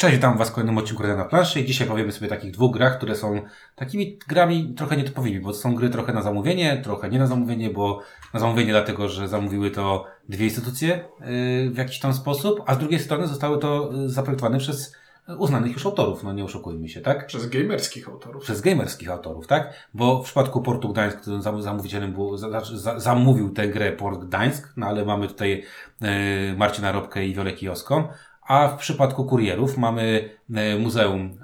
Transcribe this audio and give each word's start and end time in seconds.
Cześć, 0.00 0.16
witam 0.16 0.38
Was 0.38 0.50
w 0.50 0.52
kolejnym 0.52 0.78
odcinku 0.78 1.02
Rada 1.02 1.16
na 1.16 1.24
planszy 1.24 1.60
i 1.60 1.64
dzisiaj 1.64 1.88
powiemy 1.88 2.12
sobie 2.12 2.26
o 2.26 2.30
takich 2.30 2.50
dwóch 2.50 2.72
grach, 2.72 2.96
które 2.96 3.14
są 3.14 3.42
takimi 3.74 4.18
grami 4.28 4.74
trochę 4.76 4.96
nietypowymi, 4.96 5.40
bo 5.40 5.52
to 5.52 5.58
są 5.58 5.74
gry 5.74 5.90
trochę 5.90 6.12
na 6.12 6.22
zamówienie, 6.22 6.80
trochę 6.84 7.08
nie 7.08 7.18
na 7.18 7.26
zamówienie, 7.26 7.70
bo 7.70 8.02
na 8.34 8.40
zamówienie 8.40 8.72
dlatego, 8.72 9.08
że 9.08 9.28
zamówiły 9.28 9.70
to 9.70 10.06
dwie 10.28 10.44
instytucje 10.44 10.88
yy, 10.88 11.70
w 11.70 11.76
jakiś 11.76 11.98
tam 11.98 12.14
sposób, 12.14 12.62
a 12.66 12.74
z 12.74 12.78
drugiej 12.78 13.00
strony 13.00 13.26
zostały 13.26 13.58
to 13.58 13.90
yy, 13.92 14.08
zaprojektowane 14.08 14.58
przez 14.58 14.96
uznanych 15.38 15.72
już 15.72 15.86
autorów, 15.86 16.22
no 16.22 16.32
nie 16.32 16.44
oszukujmy 16.44 16.88
się, 16.88 17.00
tak? 17.00 17.26
Przez 17.26 17.48
gamerskich 17.48 18.08
autorów. 18.08 18.42
Przez 18.42 18.60
gamerskich 18.60 19.10
autorów, 19.10 19.46
tak? 19.46 19.88
Bo 19.94 20.22
w 20.22 20.24
przypadku 20.24 20.62
Portu 20.62 20.88
Gdańsk, 20.88 21.20
którym 21.20 21.42
zam- 21.42 21.62
zamówicielem 21.62 22.12
był, 22.12 22.36
za, 22.36 22.60
za, 22.60 23.00
zamówił 23.00 23.50
tę 23.50 23.68
grę 23.68 23.92
Port 23.92 24.20
Gdańsk, 24.20 24.72
no 24.76 24.86
ale 24.86 25.04
mamy 25.04 25.28
tutaj 25.28 25.64
e, 26.02 26.54
Marcina 26.56 26.92
Robkę 26.92 27.26
i 27.26 27.34
Wiolę 27.34 27.52
Kijowską, 27.52 28.08
a 28.48 28.68
w 28.68 28.78
przypadku 28.78 29.24
kurierów 29.24 29.78
mamy 29.78 30.30
e, 30.54 30.78
muzeum, 30.78 31.38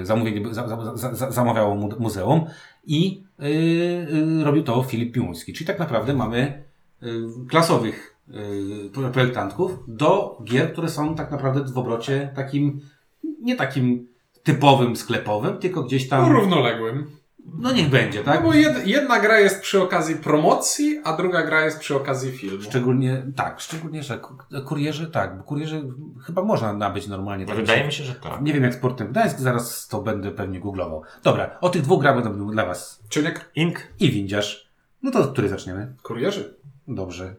e, 0.00 0.06
zamówienie, 0.06 0.54
za, 0.54 0.68
za, 0.68 0.96
za, 0.96 1.14
za, 1.14 1.30
zamawiało 1.30 1.74
mu, 1.74 1.88
muzeum 1.98 2.44
i 2.86 3.24
e, 3.38 4.44
robił 4.44 4.62
to 4.62 4.82
Filip 4.82 5.14
Piłuński. 5.14 5.52
Czyli 5.52 5.66
tak 5.66 5.78
naprawdę 5.78 6.14
mamy 6.14 6.62
klasowych 7.48 8.16
projektantów 9.12 9.78
do 9.88 10.38
gier, 10.44 10.72
które 10.72 10.88
są 10.88 11.14
tak 11.14 11.30
naprawdę 11.30 11.72
w 11.72 11.78
obrocie 11.78 12.32
takim, 12.36 12.80
nie 13.42 13.56
takim 13.56 14.08
typowym 14.42 14.96
sklepowym, 14.96 15.58
tylko 15.58 15.82
gdzieś 15.82 16.10
No, 16.10 16.10
tam, 16.10 16.32
równoległym. 16.32 17.06
No 17.58 17.72
niech 17.72 17.88
będzie, 17.90 18.18
No 18.18 18.24
tak? 18.24 18.42
bo 18.42 18.54
jed, 18.54 18.86
jedna 18.86 19.20
gra 19.20 19.38
jest 19.40 19.60
przy 19.60 19.82
okazji 19.82 20.16
promocji, 20.16 21.00
a 21.04 21.16
druga 21.16 21.42
gra 21.42 21.64
jest 21.64 21.78
przy 21.78 21.96
okazji 21.96 22.32
filmu. 22.32 22.62
Szczególnie, 22.62 23.22
tak, 23.36 23.60
szczególnie, 23.60 24.02
że 24.02 24.18
ku- 24.18 24.36
kurierzy, 24.66 25.06
tak, 25.10 25.36
bo 25.38 25.42
kurierzy 25.44 25.82
chyba 26.26 26.42
można 26.42 26.72
nabyć 26.72 27.06
normalnie. 27.06 27.46
tak 27.46 27.56
Wydaje 27.56 27.80
się- 27.80 27.86
mi 27.86 27.92
się, 27.92 28.04
że 28.04 28.14
tak. 28.14 28.40
Nie 28.42 28.52
wiem 28.52 28.62
jak 28.64 28.74
sportem 28.74 29.08
Gdańsk, 29.08 29.38
zaraz 29.38 29.88
to 29.88 30.00
będę 30.02 30.30
pewnie 30.30 30.60
googlował. 30.60 31.02
Dobra, 31.22 31.58
o 31.60 31.68
tych 31.68 31.82
dwóch 31.82 32.00
grach 32.00 32.14
będę 32.14 32.30
mówił 32.30 32.50
dla 32.50 32.66
Was. 32.66 33.02
Czynek 33.08 33.50
Ink, 33.54 33.80
I 34.00 34.10
windziarz. 34.10 34.70
No 35.02 35.10
to 35.10 35.18
od 35.18 35.32
której 35.32 35.50
zaczniemy? 35.50 35.94
kurierzy. 36.02 36.54
Dobrze. 36.88 37.34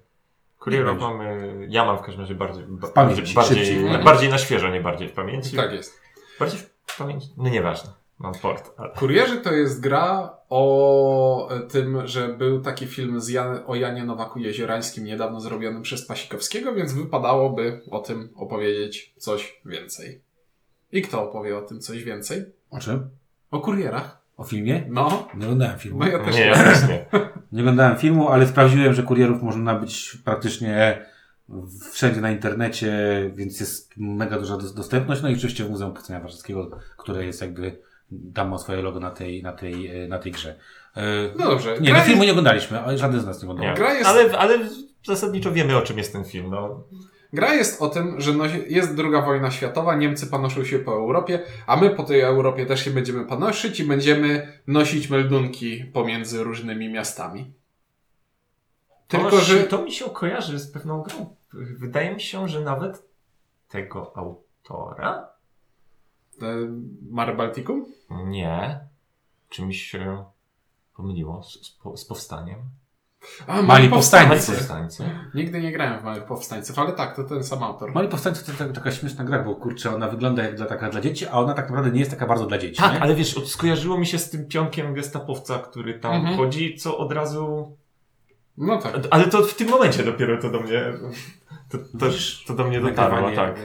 kurierów 0.59 0.99
mamy, 0.99 1.57
ja 1.69 1.85
mam 1.85 1.97
w 1.97 2.01
każdym 2.01 2.21
razie 2.21 2.35
bardziej, 2.35 2.63
ba, 2.67 2.87
pamięci, 2.87 3.33
bardziej. 3.35 3.77
Mhm. 3.77 4.03
bardziej 4.03 4.29
na 4.29 4.37
świeżo, 4.37 4.69
nie 4.69 4.81
bardziej 4.81 5.07
w 5.09 5.11
pamięci. 5.11 5.55
Tak 5.55 5.71
jest. 5.71 5.99
Bardziej 6.39 6.59
w 6.85 6.97
pamięci, 6.97 7.27
no 7.37 7.49
nieważne, 7.49 7.89
mam 8.23 8.33
port. 8.33 8.71
Ale... 8.77 8.89
Kurierzy 8.89 9.37
to 9.37 9.53
jest 9.53 9.81
gra 9.81 10.37
o 10.49 11.49
tym, 11.69 12.07
że 12.07 12.27
był 12.27 12.61
taki 12.61 12.85
film 12.87 13.21
z 13.21 13.29
Jan, 13.29 13.59
o 13.67 13.75
Janie 13.75 14.03
Nowaku 14.05 14.39
Jeziorańskim 14.39 15.03
niedawno 15.05 15.41
zrobiony 15.41 15.81
przez 15.81 16.05
Pasikowskiego, 16.05 16.73
więc 16.73 16.93
wypadałoby 16.93 17.81
o 17.91 17.99
tym 17.99 18.29
opowiedzieć 18.35 19.13
coś 19.17 19.61
więcej. 19.65 20.21
I 20.91 21.01
kto 21.01 21.23
opowie 21.29 21.57
o 21.57 21.61
tym 21.61 21.79
coś 21.79 22.03
więcej? 22.03 22.45
O 22.69 22.79
czym? 22.79 23.09
O 23.51 23.59
kurierach. 23.59 24.21
O 24.37 24.43
filmie? 24.43 24.85
No, 24.89 25.27
Nie 25.35 25.45
oglądałem 25.45 25.79
filmu. 25.79 25.99
no 25.99 26.07
ja 26.07 26.19
też 26.19 26.35
Nie, 26.35 26.41
ja 26.45 26.73
nie. 26.87 27.05
Nie 27.51 27.61
oglądałem 27.61 27.97
filmu, 27.97 28.29
ale 28.29 28.47
sprawdziłem, 28.47 28.93
że 28.93 29.03
kurierów 29.03 29.41
można 29.43 29.63
nabyć 29.73 30.17
praktycznie 30.25 31.05
wszędzie 31.91 32.21
na 32.21 32.31
internecie, 32.31 32.91
więc 33.35 33.59
jest 33.59 33.93
mega 33.97 34.39
duża 34.39 34.57
dos- 34.57 34.73
dostępność. 34.73 35.21
No 35.21 35.29
i 35.29 35.33
oczywiście 35.33 35.63
w 35.63 35.69
Muzeum 35.69 35.93
Powstania 35.93 36.19
Warszawskiego, 36.19 36.69
które 36.97 37.25
jest 37.25 37.41
jakby, 37.41 37.79
tam 38.33 38.49
ma 38.49 38.57
swoje 38.57 38.81
logo 38.81 38.99
na 38.99 39.11
tej, 39.11 39.43
na 39.43 39.53
tej, 39.53 40.03
e, 40.03 40.07
na 40.07 40.19
tej 40.19 40.31
grze. 40.31 40.55
E, 40.97 41.01
No 41.39 41.45
dobrze. 41.49 41.77
Nie, 41.81 41.93
do 41.93 41.99
filmu 41.99 42.09
jest, 42.15 42.25
nie 42.25 42.31
oglądaliśmy, 42.31 42.79
ale 42.81 42.97
żaden 42.97 43.19
z 43.21 43.25
nas 43.25 43.43
nie 43.43 43.49
oglądał. 43.49 43.75
Gra 43.75 43.93
jest- 43.93 44.09
Ale, 44.09 44.37
ale 44.39 44.59
zasadniczo 45.05 45.51
wiemy 45.51 45.77
o 45.77 45.81
czym 45.81 45.97
jest 45.97 46.13
ten 46.13 46.25
film. 46.25 46.49
No. 46.49 46.83
gra 47.33 47.53
jest 47.53 47.81
o 47.81 47.89
tym, 47.89 48.21
że 48.21 48.33
nosi, 48.33 48.63
jest 48.67 48.95
druga 48.95 49.21
wojna 49.21 49.51
światowa, 49.51 49.95
Niemcy 49.95 50.27
panoszą 50.27 50.63
się 50.63 50.79
po 50.79 50.91
Europie, 50.91 51.39
a 51.67 51.75
my 51.77 51.89
po 51.89 52.03
tej 52.03 52.21
Europie 52.21 52.65
też 52.65 52.85
się 52.85 52.91
będziemy 52.91 53.25
panoszyć 53.25 53.79
i 53.79 53.83
będziemy 53.83 54.47
nosić 54.67 55.09
meldunki 55.09 55.85
pomiędzy 55.93 56.43
różnymi 56.43 56.89
miastami. 56.89 57.53
Tylko, 59.07 59.29
to, 59.29 59.39
że 59.41 59.59
to 59.63 59.81
mi 59.81 59.91
się 59.91 60.05
kojarzy 60.09 60.59
z 60.59 60.71
pewną 60.71 61.01
grą. 61.01 61.35
Wydaje 61.53 62.13
mi 62.13 62.21
się, 62.21 62.47
że 62.47 62.61
nawet 62.61 63.03
tego 63.69 64.11
autora? 64.17 65.30
Mare 67.11 67.35
Balticum? 67.35 67.85
Nie. 68.09 68.79
Czy 69.49 69.65
mi 69.65 69.73
się 69.75 70.23
pomyliło 70.95 71.43
z, 71.43 71.53
z, 71.67 71.77
z 72.01 72.05
powstaniem? 72.05 72.57
A, 73.47 73.53
Mali 73.55 73.67
Mali 73.67 73.89
powstańcy. 73.89 74.51
powstańcy. 74.51 75.03
Nigdy 75.33 75.61
nie 75.61 75.71
grałem 75.71 75.99
w 75.99 76.03
Małych 76.03 76.23
Powstańców, 76.23 76.79
ale 76.79 76.91
tak, 76.93 77.15
to 77.15 77.23
ten 77.23 77.43
sam 77.43 77.63
autor. 77.63 77.93
Mali 77.93 78.07
Powstańcy 78.07 78.45
to 78.45 78.51
taka, 78.51 78.73
taka 78.73 78.91
śmieszna 78.91 79.23
gra, 79.23 79.43
bo 79.43 79.55
kurczę, 79.55 79.95
ona 79.95 80.07
wygląda 80.07 80.43
jak 80.43 80.55
dla, 80.55 80.65
taka 80.65 80.89
dla 80.89 81.01
dzieci, 81.01 81.25
a 81.27 81.31
ona 81.31 81.53
tak 81.53 81.69
naprawdę 81.69 81.91
nie 81.91 81.99
jest 81.99 82.11
taka 82.11 82.27
bardzo 82.27 82.45
dla 82.45 82.57
dzieci. 82.57 82.77
Tak, 82.81 82.93
nie? 82.93 82.99
ale 83.01 83.15
wiesz, 83.15 83.45
skojarzyło 83.45 83.97
mi 83.97 84.05
się 84.07 84.19
z 84.19 84.29
tym 84.29 84.47
pionkiem 84.47 84.93
gestapowca, 84.93 85.59
który 85.59 85.99
tam 85.99 86.13
Mhm. 86.15 86.37
chodzi, 86.37 86.75
co 86.75 86.97
od 86.97 87.11
razu... 87.11 87.77
No 88.57 88.77
tak. 88.81 88.93
Ale 89.11 89.27
to 89.27 89.43
w 89.43 89.53
tym 89.55 89.69
momencie 89.69 90.03
dopiero 90.03 90.41
to 90.41 90.49
do 90.49 90.59
mnie... 90.59 90.83
To, 91.71 91.77
to, 91.77 92.05
Widzisz? 92.05 92.43
to 92.47 92.53
do 92.53 92.67
mnie 92.67 92.81
dotarło, 92.81 93.31
tak. 93.35 93.59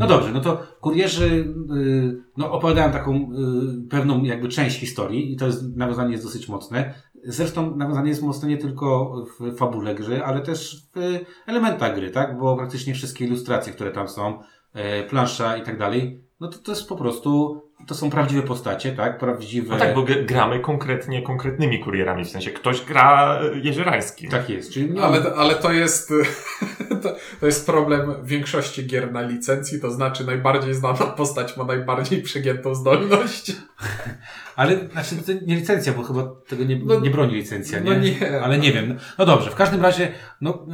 No 0.00 0.06
dobrze, 0.06 0.32
no 0.32 0.40
to 0.40 0.62
kurierzy 0.80 1.54
y, 1.76 2.22
no, 2.36 2.52
opowiadają 2.52 2.92
taką 2.92 3.14
y, 3.14 3.88
pewną 3.88 4.22
jakby 4.22 4.48
część 4.48 4.80
historii 4.80 5.32
i 5.32 5.36
to 5.36 5.46
jest, 5.46 5.76
nawiązanie 5.76 6.12
jest 6.12 6.24
dosyć 6.24 6.48
mocne. 6.48 6.94
Zresztą 7.24 7.76
nawiązanie 7.76 8.08
jest 8.08 8.22
mocne 8.22 8.48
nie 8.48 8.58
tylko 8.58 9.14
w 9.40 9.56
fabule 9.56 9.94
gry, 9.94 10.22
ale 10.22 10.40
też 10.40 10.82
w 10.94 11.20
elementach 11.46 11.94
gry, 11.94 12.10
tak? 12.10 12.38
Bo 12.38 12.56
praktycznie 12.56 12.94
wszystkie 12.94 13.24
ilustracje, 13.24 13.72
które 13.72 13.90
tam 13.90 14.08
są, 14.08 14.42
e, 14.72 15.02
plansza 15.02 15.56
i 15.56 15.62
tak 15.62 15.78
dalej, 15.78 16.24
no 16.40 16.48
to 16.48 16.58
to 16.58 16.72
jest 16.72 16.88
po 16.88 16.96
prostu, 16.96 17.62
to 17.86 17.94
są 17.94 18.10
prawdziwe 18.10 18.42
postacie, 18.42 18.92
tak? 18.92 19.18
Prawdziwe... 19.18 19.68
No 19.70 19.78
tak, 19.78 19.94
bo 19.94 20.04
gramy 20.24 20.60
konkretnie 20.60 21.22
konkretnymi 21.22 21.80
kurierami, 21.80 22.24
w 22.24 22.28
sensie 22.28 22.50
ktoś 22.50 22.84
gra 22.84 23.40
jeziorańskim. 23.62 24.30
Tak 24.30 24.50
jest, 24.50 24.72
czyli 24.72 24.90
nie 24.90 25.02
Ale, 25.02 25.34
ale 25.36 25.54
to 25.54 25.72
jest 25.72 26.12
to, 27.02 27.16
to 27.40 27.46
jest 27.46 27.66
problem 27.66 28.14
większości 28.24 28.86
gier 28.86 29.12
na 29.12 29.22
licencji, 29.22 29.80
to 29.80 29.90
znaczy 29.90 30.24
najbardziej 30.24 30.74
znana 30.74 31.06
postać 31.06 31.56
ma 31.56 31.64
najbardziej 31.64 32.22
przegiętą 32.22 32.74
zdolność. 32.74 33.52
Ale 34.56 34.88
znaczy 34.88 35.16
to 35.16 35.32
nie 35.46 35.56
licencja, 35.56 35.92
bo 35.92 36.02
chyba 36.02 36.34
tego 36.48 36.64
nie, 36.64 36.80
No- 36.84 37.00
nie 37.00 37.10
broni 37.10 37.34
licencja, 37.34 37.80
no 37.80 37.94
nie? 37.94 38.10
nie. 38.20 38.40
Ale 38.40 38.58
nie 38.58 38.72
wiem. 38.72 38.98
No 39.18 39.26
dobrze, 39.26 39.50
w 39.50 39.54
każdym 39.54 39.82
razie, 39.82 40.12
no 40.40 40.66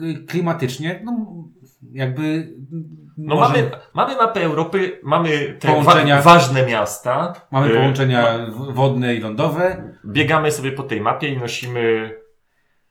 y, 0.00 0.04
y, 0.04 0.24
klimatycznie, 0.24 1.02
no 1.04 1.26
jakby. 1.92 2.52
No 3.18 3.34
może- 3.34 3.48
mamy, 3.48 3.70
mamy 3.94 4.16
mapę 4.16 4.40
Europy, 4.42 5.00
mamy 5.02 5.56
te 5.60 5.68
Połączenia. 5.68 6.16
wa- 6.16 6.22
ważne 6.22 6.66
miasta. 6.66 7.32
mamy 7.50 7.72
Y, 7.72 7.74
połączenia 7.76 8.38
wodne 8.68 9.14
i 9.14 9.20
lądowe. 9.20 9.92
Biegamy 10.06 10.52
sobie 10.52 10.72
po 10.72 10.82
tej 10.82 11.00
mapie 11.00 11.28
i 11.28 11.36
nosimy... 11.38 12.14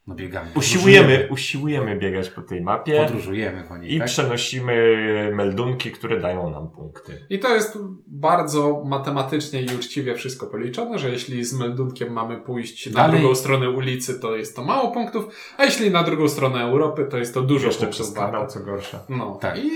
No 0.07 0.15
biegamy. 0.15 0.49
Usiłujemy, 0.55 1.27
usiłujemy 1.31 1.95
biegać 1.95 2.29
po 2.29 2.41
tej 2.41 2.61
mapie. 2.61 3.03
Podróżujemy 3.05 3.63
po 3.67 3.77
niej, 3.77 3.95
I 3.95 3.99
tak? 3.99 4.07
przenosimy 4.07 5.31
meldunki, 5.35 5.91
które 5.91 6.19
dają 6.19 6.49
nam 6.49 6.69
punkty. 6.69 7.25
I 7.29 7.39
to 7.39 7.55
jest 7.55 7.77
bardzo 8.07 8.83
matematycznie 8.85 9.61
i 9.61 9.75
uczciwie 9.75 10.15
wszystko 10.15 10.47
policzone, 10.47 10.99
że 10.99 11.09
jeśli 11.09 11.45
z 11.45 11.53
meldunkiem 11.53 12.13
mamy 12.13 12.37
pójść 12.41 12.85
na 12.85 12.93
Dalej. 13.01 13.19
drugą 13.19 13.35
stronę 13.35 13.69
ulicy, 13.69 14.19
to 14.19 14.35
jest 14.35 14.55
to 14.55 14.63
mało 14.63 14.91
punktów, 14.91 15.35
a 15.57 15.65
jeśli 15.65 15.91
na 15.91 16.03
drugą 16.03 16.27
stronę 16.27 16.61
Europy, 16.61 17.05
to 17.09 17.17
jest 17.17 17.33
to 17.33 17.41
dużo 17.41 17.67
Jeszcze 17.67 17.85
punktów 17.85 18.05
przez 18.05 18.15
kanał, 18.15 18.47
co 18.47 18.59
gorsza. 18.59 18.99
No, 19.09 19.37
Tak. 19.41 19.57
I 19.57 19.69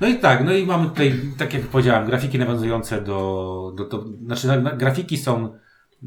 No 0.00 0.08
i 0.08 0.14
tak, 0.18 0.44
no 0.44 0.52
i 0.52 0.66
mamy 0.66 0.88
tutaj, 0.88 1.14
tak 1.38 1.54
jak 1.54 1.62
powiedziałem, 1.62 2.06
grafiki 2.06 2.38
nawiązujące 2.38 3.00
do, 3.00 3.72
do, 3.76 3.84
do 3.84 4.04
znaczy 4.26 4.46
na, 4.46 4.56
na, 4.56 4.70
grafiki 4.70 5.16
są 5.16 5.58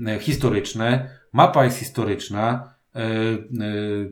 e, 0.08 0.20
historyczne, 0.20 1.10
mapa 1.34 1.66
jest 1.66 1.78
historyczna, 1.80 2.77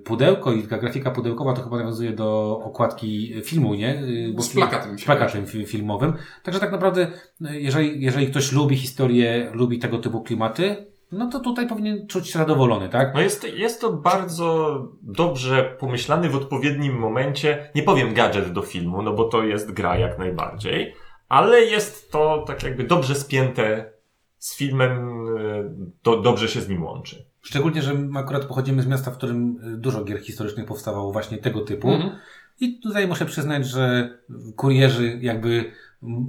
pudełko 0.06 0.54
i 0.54 0.64
ta 0.64 0.78
grafika 0.78 1.12
pudełkowa 1.12 1.54
to 1.54 1.62
chyba 1.64 1.78
nawiązuje 1.78 2.12
do 2.12 2.60
okładki 2.64 3.34
filmu, 3.44 3.74
nie? 3.74 3.90
E, 3.90 4.34
Bo 4.36 4.42
Z 4.42 4.54
plakatem 4.54 5.00
Z 5.00 5.06
plakatem 5.06 5.46
fi- 5.46 5.66
filmowym. 5.66 6.14
Także 6.44 6.60
tak 6.60 6.72
naprawdę, 6.72 7.08
e, 7.46 7.60
jeżeli, 7.60 8.02
jeżeli 8.02 8.28
ktoś 8.28 8.52
lubi 8.52 8.76
historię, 8.78 9.50
lubi 9.54 9.80
tego 9.80 9.98
typu 9.98 10.22
klimaty, 10.22 10.86
no 11.12 11.30
to 11.30 11.40
tutaj 11.40 11.68
powinien 11.68 12.08
czuć 12.08 12.28
się 12.30 12.40
zadowolony, 12.40 12.90
tak? 12.90 13.14
No 13.14 13.22
jest, 13.22 13.44
jest 13.58 13.82
to 13.82 13.94
bardzo 13.94 14.80
dobrze 15.02 15.76
pomyślany 15.80 16.30
w 16.30 16.36
odpowiednim 16.36 16.96
momencie. 17.00 17.70
Nie 17.76 17.84
powiem 17.84 18.14
gadżet 18.14 18.52
do 18.52 18.62
filmu, 18.62 19.02
no 19.02 19.14
bo 19.14 19.24
to 19.24 19.44
jest 19.44 19.72
gra 19.72 19.98
jak 19.98 20.20
najbardziej, 20.20 20.94
ale 21.30 21.62
jest 21.62 22.12
to 22.12 22.44
tak 22.48 22.64
jakby 22.64 22.84
dobrze 22.84 23.16
spięte 23.16 23.92
z 24.38 24.58
filmem, 24.58 24.92
e, 25.38 25.74
do, 26.04 26.18
dobrze 26.22 26.48
się 26.48 26.62
z 26.62 26.70
nim 26.70 26.84
łączy. 26.84 27.26
Szczególnie, 27.46 27.82
że 27.82 27.94
my 27.94 28.20
akurat 28.20 28.46
pochodzimy 28.46 28.82
z 28.82 28.88
miasta, 28.88 29.12
w 29.12 29.18
którym 29.18 29.58
y, 29.74 29.78
dużo 29.78 30.04
gier 30.04 30.20
historycznych 30.20 30.66
powstawało 30.66 31.12
właśnie 31.12 31.38
tego 31.38 31.62
typu. 31.62 31.90
Mhm. 31.92 32.16
I 32.60 32.80
tutaj 32.80 33.08
muszę 33.08 33.26
przyznać, 33.26 33.66
że 33.68 34.18
kurierzy 34.56 35.20
jakby 35.22 35.72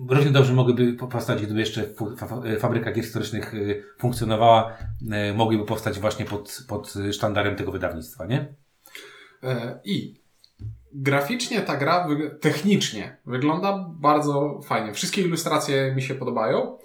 równie 0.09 0.31
dobrze 0.31 0.53
mogłyby 0.53 0.93
po- 0.93 1.07
powstać, 1.09 1.43
gdyby 1.43 1.61
jeszcze 1.61 1.85
fa- 2.17 2.43
fabryka 2.59 2.93
gier 2.93 3.05
historycznych 3.05 3.55
y, 3.55 3.83
funkcjonowała, 3.99 4.77
y, 5.31 5.35
mogliby 5.35 5.65
powstać 5.65 5.99
właśnie 5.99 6.25
pod, 6.25 6.65
pod 6.69 6.95
sztandarem 7.13 7.57
tego 7.57 7.73
wydawnictwa, 7.73 8.27
nie? 8.27 8.55
E, 9.43 9.81
I 9.85 10.15
graficznie 10.93 11.61
ta 11.61 11.77
gra, 11.77 12.09
technicznie 12.41 13.17
wygląda 13.27 13.87
bardzo 13.89 14.61
fajnie. 14.65 14.93
Wszystkie 14.95 15.23
ilustracje 15.23 15.95
mi 15.95 16.03
się 16.03 16.15
podobają, 16.15 16.79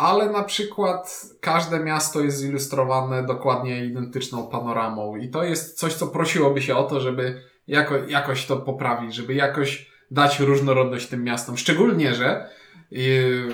ale 0.00 0.30
na 0.30 0.42
przykład 0.42 1.26
każde 1.40 1.80
miasto 1.80 2.20
jest 2.20 2.38
zilustrowane 2.38 3.22
dokładnie 3.26 3.84
identyczną 3.84 4.46
panoramą 4.46 5.16
i 5.16 5.28
to 5.28 5.44
jest 5.44 5.78
coś, 5.78 5.94
co 5.94 6.06
prosiłoby 6.06 6.62
się 6.62 6.76
o 6.76 6.84
to, 6.84 7.00
żeby 7.00 7.42
jako, 7.66 7.94
jakoś 8.08 8.46
to 8.46 8.56
poprawić, 8.56 9.14
żeby 9.14 9.34
jakoś 9.34 9.90
dać 10.10 10.40
różnorodność 10.40 11.08
tym 11.08 11.24
miastom. 11.24 11.56
Szczególnie, 11.56 12.14
że 12.14 12.48
yy, 12.90 13.52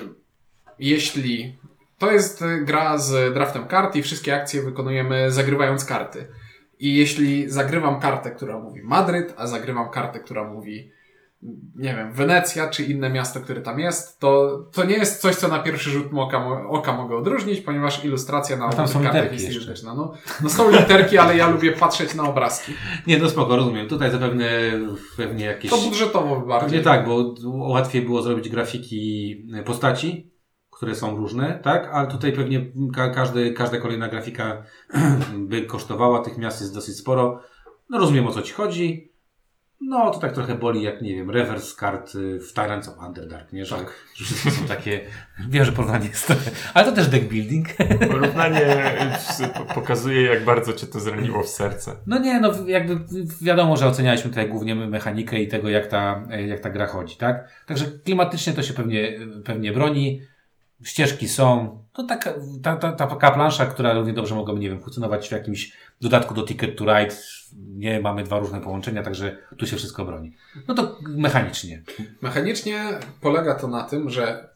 jeśli 0.79 1.57
to 1.97 2.11
jest 2.11 2.43
gra 2.61 2.97
z 2.97 3.33
draftem 3.33 3.67
kart 3.67 3.95
i 3.95 4.03
wszystkie 4.03 4.35
akcje 4.35 4.61
wykonujemy 4.61 5.31
zagrywając 5.31 5.85
karty. 5.85 6.27
I 6.79 6.95
jeśli 6.95 7.49
zagrywam 7.49 7.99
kartę, 7.99 8.31
która 8.31 8.59
mówi 8.59 8.81
Madryt, 8.83 9.33
a 9.37 9.47
zagrywam 9.47 9.89
kartę, 9.89 10.19
która 10.19 10.43
mówi 10.43 10.91
nie 11.75 11.95
wiem, 11.95 12.13
Wenecja 12.13 12.69
czy 12.69 12.83
inne 12.83 13.09
miasto, 13.09 13.39
które 13.39 13.61
tam 13.61 13.79
jest, 13.79 14.19
to, 14.19 14.59
to 14.73 14.83
nie 14.83 14.95
jest 14.95 15.21
coś, 15.21 15.35
co 15.35 15.47
na 15.47 15.59
pierwszy 15.59 15.89
rzut 15.89 16.07
oka, 16.17 16.67
oka 16.69 16.93
mogę 16.93 17.15
odróżnić, 17.17 17.61
ponieważ 17.61 18.05
ilustracja 18.05 18.57
na 18.57 18.65
A 18.65 18.73
tam 18.73 18.87
są 18.87 19.03
literki. 19.03 19.37
No, 19.83 20.13
no 20.43 20.49
są 20.49 20.71
literki, 20.71 21.17
ale 21.17 21.37
ja 21.37 21.49
lubię 21.49 21.71
patrzeć 21.71 22.15
na 22.15 22.23
obrazki. 22.23 22.73
Nie, 23.07 23.17
no 23.17 23.29
spoko, 23.29 23.55
rozumiem. 23.55 23.87
Tutaj 23.87 24.11
zapewne 24.11 24.49
pewnie 25.17 25.45
jakieś... 25.45 25.71
To 25.71 25.77
budżetowo 25.77 26.39
bardziej. 26.39 26.79
Nie 26.79 26.83
tak, 26.83 27.05
bo 27.05 27.35
łatwiej 27.45 28.01
było 28.01 28.21
zrobić 28.21 28.49
grafiki 28.49 29.35
postaci, 29.65 30.31
które 30.71 30.95
są 30.95 31.17
różne, 31.17 31.59
tak? 31.63 31.89
Ale 31.93 32.07
tutaj 32.07 32.33
pewnie 32.33 32.71
ka 32.93 33.09
każdy, 33.09 33.53
każda 33.53 33.77
kolejna 33.77 34.07
grafika 34.07 34.63
by 35.49 35.61
kosztowała, 35.61 36.19
tych 36.19 36.37
miast 36.37 36.61
jest 36.61 36.73
dosyć 36.73 36.97
sporo. 36.97 37.39
No 37.89 37.97
rozumiem 37.97 38.27
o 38.27 38.31
co 38.31 38.41
Ci 38.41 38.53
chodzi. 38.53 39.06
No 39.81 40.11
to 40.11 40.19
tak 40.19 40.33
trochę 40.33 40.55
boli, 40.55 40.83
jak 40.83 41.01
nie 41.01 41.15
wiem, 41.15 41.31
reverse 41.31 41.75
kart 41.79 42.15
y, 42.15 42.39
w 42.39 42.53
Tyrants 42.53 42.89
of 42.89 42.97
Underdark, 43.07 43.53
nie? 43.53 43.65
Że, 43.65 43.75
Tak. 43.75 43.93
że 44.15 44.25
wszystko 44.25 44.51
są 44.51 44.65
takie, 44.67 45.01
wiem, 45.49 45.65
że 45.65 45.71
porównanie 45.71 46.07
jest 46.07 46.27
trochę, 46.27 46.51
ale 46.73 46.85
to 46.85 46.91
też 46.91 47.07
deck 47.07 47.25
building. 47.25 47.67
Porównanie 48.11 48.91
y, 49.69 49.73
pokazuje, 49.75 50.21
jak 50.21 50.45
bardzo 50.45 50.73
cię 50.73 50.87
to 50.87 50.99
zraniło 50.99 51.43
w 51.43 51.47
serce. 51.49 51.95
No 52.07 52.19
nie, 52.19 52.39
no 52.39 52.51
jakby 52.67 52.99
wiadomo, 53.41 53.77
że 53.77 53.87
ocenialiśmy 53.87 54.29
tutaj 54.29 54.49
głównie 54.49 54.75
mechanikę 54.75 55.39
i 55.39 55.47
tego, 55.47 55.69
jak 55.69 55.87
ta, 55.87 56.23
jak 56.47 56.59
ta 56.59 56.69
gra 56.69 56.87
chodzi, 56.87 57.17
tak? 57.17 57.49
Także 57.65 57.85
klimatycznie 58.05 58.53
to 58.53 58.63
się 58.63 58.73
pewnie, 58.73 59.19
pewnie 59.45 59.71
broni. 59.73 60.21
Ścieżki 60.83 61.27
są. 61.27 61.77
To 61.93 62.03
taka, 62.03 62.33
ta, 62.63 62.75
ta, 62.75 62.91
ta 62.91 63.07
taka 63.07 63.31
plansza, 63.31 63.65
która 63.65 63.93
równie 63.93 64.13
dobrze 64.13 64.35
mogłaby, 64.35 64.59
nie 64.59 64.69
wiem, 64.69 64.79
funkcjonować 64.79 65.29
w 65.29 65.31
jakimś 65.31 65.73
dodatku 66.01 66.33
do 66.33 66.43
Ticket 66.43 66.77
to 66.77 66.85
Ride. 66.85 67.15
Nie, 67.57 68.01
mamy 68.01 68.23
dwa 68.23 68.39
różne 68.39 68.61
połączenia, 68.61 69.03
także 69.03 69.37
tu 69.57 69.67
się 69.67 69.75
wszystko 69.75 70.05
broni. 70.05 70.35
No 70.67 70.73
to 70.73 70.99
mechanicznie. 71.01 71.83
Mechanicznie 72.21 72.83
polega 73.21 73.55
to 73.55 73.67
na 73.67 73.83
tym, 73.83 74.09
że 74.09 74.49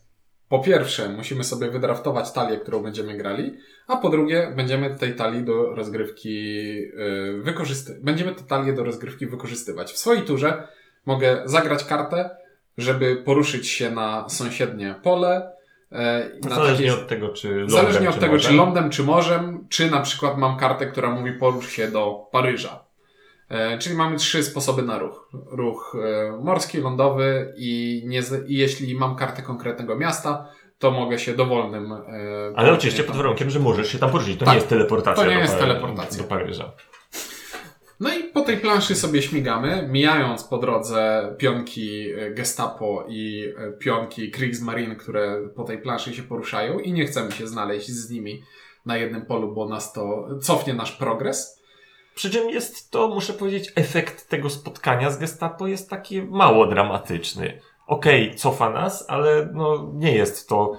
po 0.50 0.59
pierwsze 0.59 1.09
musimy 1.09 1.44
sobie 1.44 1.71
wydraftować 1.71 2.31
talię, 2.31 2.57
którą 2.57 2.83
będziemy 2.83 3.18
grali, 3.18 3.57
a 3.88 3.97
po 3.97 4.09
drugie 4.09 4.53
będziemy 4.56 4.95
tej 4.95 5.15
talii 5.15 5.44
do 5.44 5.75
rozgrywki 5.75 6.63
yy, 6.73 7.44
wykorzysty- 7.44 8.00
będziemy 8.03 8.35
tę 8.35 8.44
talię 8.44 8.73
do 8.73 8.83
rozgrywki 8.83 9.27
wykorzystywać. 9.27 9.91
W 9.91 9.97
swojej 9.97 10.23
turze 10.23 10.68
mogę 11.06 11.41
zagrać 11.45 11.83
kartę, 11.83 12.29
żeby 12.77 13.15
poruszyć 13.15 13.68
się 13.68 13.91
na 13.91 14.29
sąsiednie 14.29 14.95
pole. 15.03 15.51
Yy, 15.91 15.97
na 16.49 16.55
Zależnie 16.55 16.88
takie- 16.91 17.01
od 17.01 17.07
tego, 17.07 17.29
czy 17.29 17.49
lądem, 17.49 17.69
Zależnie 17.69 18.09
od 18.09 18.15
czy 18.15 18.21
tego, 18.21 18.38
czy 18.38 18.43
morzem. 18.43 18.57
lądem, 18.57 18.89
czy 18.89 19.03
morzem, 19.03 19.65
czy 19.69 19.91
na 19.91 20.01
przykład 20.01 20.38
mam 20.38 20.57
kartę, 20.57 20.85
która 20.88 21.09
mówi 21.11 21.31
porusz 21.33 21.69
się 21.69 21.88
do 21.91 22.27
Paryża. 22.31 22.85
E, 23.49 23.77
czyli 23.77 23.95
mamy 23.95 24.17
trzy 24.17 24.43
sposoby 24.43 24.81
na 24.81 24.99
ruch. 24.99 25.29
Ruch 25.51 25.95
e, 26.03 26.31
morski, 26.43 26.77
lądowy 26.77 27.53
i, 27.57 28.03
nie, 28.05 28.21
i 28.47 28.57
jeśli 28.57 28.95
mam 28.95 29.15
kartę 29.15 29.41
konkretnego 29.41 29.95
miasta, 29.95 30.47
to 30.79 30.91
mogę 30.91 31.19
się 31.19 31.33
dowolnym. 31.33 31.91
E, 31.94 31.97
Ale 32.55 32.73
oczywiście 32.73 33.03
pod 33.03 33.15
warunkiem, 33.15 33.49
że 33.49 33.59
możesz 33.59 33.91
się 33.91 33.99
tam 33.99 34.11
poruszyć. 34.11 34.37
To 34.39 34.45
Tak. 34.45 34.53
nie 34.53 34.55
jest 34.57 34.69
teleportacja. 34.69 35.23
To 35.23 35.29
nie 35.29 35.35
do 35.35 35.41
jest 35.41 35.57
teleportacja. 35.59 36.23
Do 36.23 36.29
Paryża. 36.29 36.71
No 38.01 38.13
i 38.13 38.24
po 38.24 38.42
tej 38.42 38.57
planszy 38.57 38.95
sobie 38.95 39.21
śmigamy, 39.21 39.88
mijając 39.92 40.44
po 40.44 40.57
drodze 40.57 41.33
pionki 41.38 42.12
e, 42.12 42.31
Gestapo 42.31 43.06
i 43.07 43.53
e, 43.57 43.71
pionki 43.71 44.31
Kriegsmarine, 44.31 44.95
które 44.95 45.50
po 45.56 45.63
tej 45.63 45.77
planszy 45.77 46.13
się 46.13 46.24
poruszają 46.24 46.80
i 46.80 46.94
nie 46.94 47.06
chcemy 47.06 47.31
się 47.31 47.48
znaleźć 47.48 47.88
z 47.92 48.09
nimi 48.09 48.44
na 48.86 48.98
jednym 48.98 49.25
polu, 49.25 49.53
bo 49.53 49.69
nas 49.69 49.94
to 49.94 50.27
cofnie 50.42 50.74
nasz 50.74 50.92
progres. 50.92 51.62
Przy 52.15 52.30
czym 52.30 52.50
jest 52.50 52.92
to, 52.92 53.07
muszę 53.07 53.33
powiedzieć, 53.33 53.71
efekt 53.75 54.30
tego 54.30 54.50
spotkania 54.50 55.12
z 55.12 55.18
Gestapo 55.18 55.68
jest 55.68 55.89
taki 55.89 56.21
mało 56.21 56.68
dramatyczny. 56.68 57.62
Okej, 57.88 58.36
cofa 58.36 58.69
nas, 58.69 59.06
ale 59.07 59.50
no 59.54 59.92
nie 59.94 60.15
jest 60.15 60.50
to. 60.50 60.74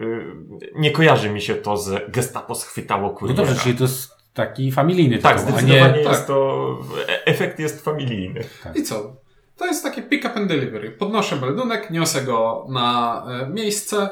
Yy, 0.00 0.36
nie 0.74 0.90
kojarzy 0.90 1.30
mi 1.30 1.40
się 1.42 1.54
to 1.54 1.76
z 1.76 2.10
Gestapo 2.10 2.54
schwytało 2.54 3.02
No 3.02 3.10
kuriera. 3.10 3.36
dobrze, 3.36 3.60
czyli 3.62 3.78
to 3.78 3.84
jest 3.84 4.15
taki 4.36 4.72
familijny 4.72 5.18
tak, 5.18 5.36
tytuł, 5.40 5.48
a 5.56 5.58
zdecydowanie 5.60 5.98
nie... 5.98 6.04
tak. 6.04 6.12
jest 6.12 6.26
to. 6.26 6.66
e- 7.08 7.24
Efekt 7.26 7.58
jest 7.58 7.84
familijny. 7.84 8.44
I 8.74 8.82
co? 8.82 9.16
To 9.56 9.66
jest 9.66 9.82
takie 9.84 10.02
pick 10.02 10.24
up 10.24 10.34
and 10.34 10.48
delivery. 10.48 10.90
Podnoszę 10.90 11.36
meldunek, 11.36 11.90
niosę 11.90 12.22
go 12.22 12.66
na 12.68 13.24
e, 13.42 13.48
miejsce. 13.50 14.08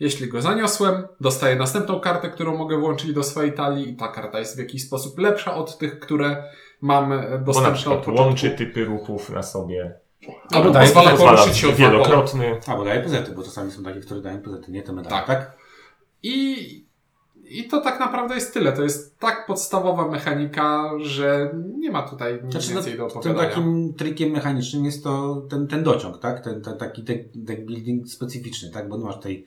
Jeśli 0.00 0.28
go 0.28 0.42
zaniosłem, 0.42 1.06
dostaję 1.20 1.56
następną 1.56 2.00
kartę, 2.00 2.30
którą 2.30 2.56
mogę 2.56 2.78
włączyć 2.78 3.12
do 3.12 3.22
swojej 3.22 3.52
talii 3.52 3.90
i 3.90 3.96
ta 3.96 4.08
karta 4.08 4.38
jest 4.38 4.56
w 4.56 4.58
jakiś 4.58 4.86
sposób 4.86 5.18
lepsza 5.18 5.54
od 5.54 5.78
tych, 5.78 5.98
które 6.00 6.44
mam 6.80 7.12
e, 7.12 7.16
Bo 7.22 7.30
na 7.30 7.38
dostępne 7.38 7.70
od 7.72 7.74
przykład 7.78 7.98
początku. 7.98 8.22
łączy 8.22 8.50
typy 8.50 8.84
ruchów 8.84 9.30
na 9.30 9.42
sobie. 9.42 9.94
Albo 10.54 10.70
daje- 10.70 10.86
pozwala 10.92 11.16
poruszyć 11.16 11.56
się 11.56 11.72
wielokrotny. 11.72 12.60
A, 12.66 12.76
bo 12.76 12.84
daje 12.84 13.00
pezety, 13.02 13.32
bo 13.32 13.42
czasami 13.42 13.70
są 13.70 13.82
takie, 13.82 14.00
które 14.00 14.20
dają 14.20 14.38
pezety, 14.42 14.72
nie 14.72 14.82
te 14.82 14.92
medale, 14.92 15.16
Tak. 15.16 15.26
tak? 15.26 15.56
I, 16.22 16.91
I 17.44 17.68
to 17.68 17.80
tak 17.80 18.00
naprawdę 18.00 18.34
jest 18.34 18.54
tyle. 18.54 18.72
To 18.72 18.82
jest 18.82 19.18
tak 19.18 19.46
podstawowa 19.46 20.08
mechanika, 20.08 20.90
że 21.00 21.54
nie 21.78 21.90
ma 21.90 22.02
tutaj 22.02 22.40
nic 22.44 22.52
Znaczy, 22.52 22.74
więcej 22.74 22.96
do 22.96 23.02
no, 23.02 23.08
tym 23.08 23.18
opowiadania. 23.18 23.48
takim 23.48 23.94
trikiem 23.94 24.30
mechanicznym 24.30 24.84
jest 24.84 25.04
to 25.04 25.42
ten, 25.50 25.66
ten 25.66 25.82
dociąg, 25.82 26.18
tak? 26.18 26.44
Ten, 26.44 26.62
ten 26.62 26.76
taki 26.78 27.02
deck, 27.02 27.20
deck 27.34 27.60
building 27.62 28.08
specyficzny, 28.08 28.70
tak? 28.70 28.88
Bo 28.88 28.96
nie 28.96 29.04
masz 29.04 29.20
tej 29.20 29.46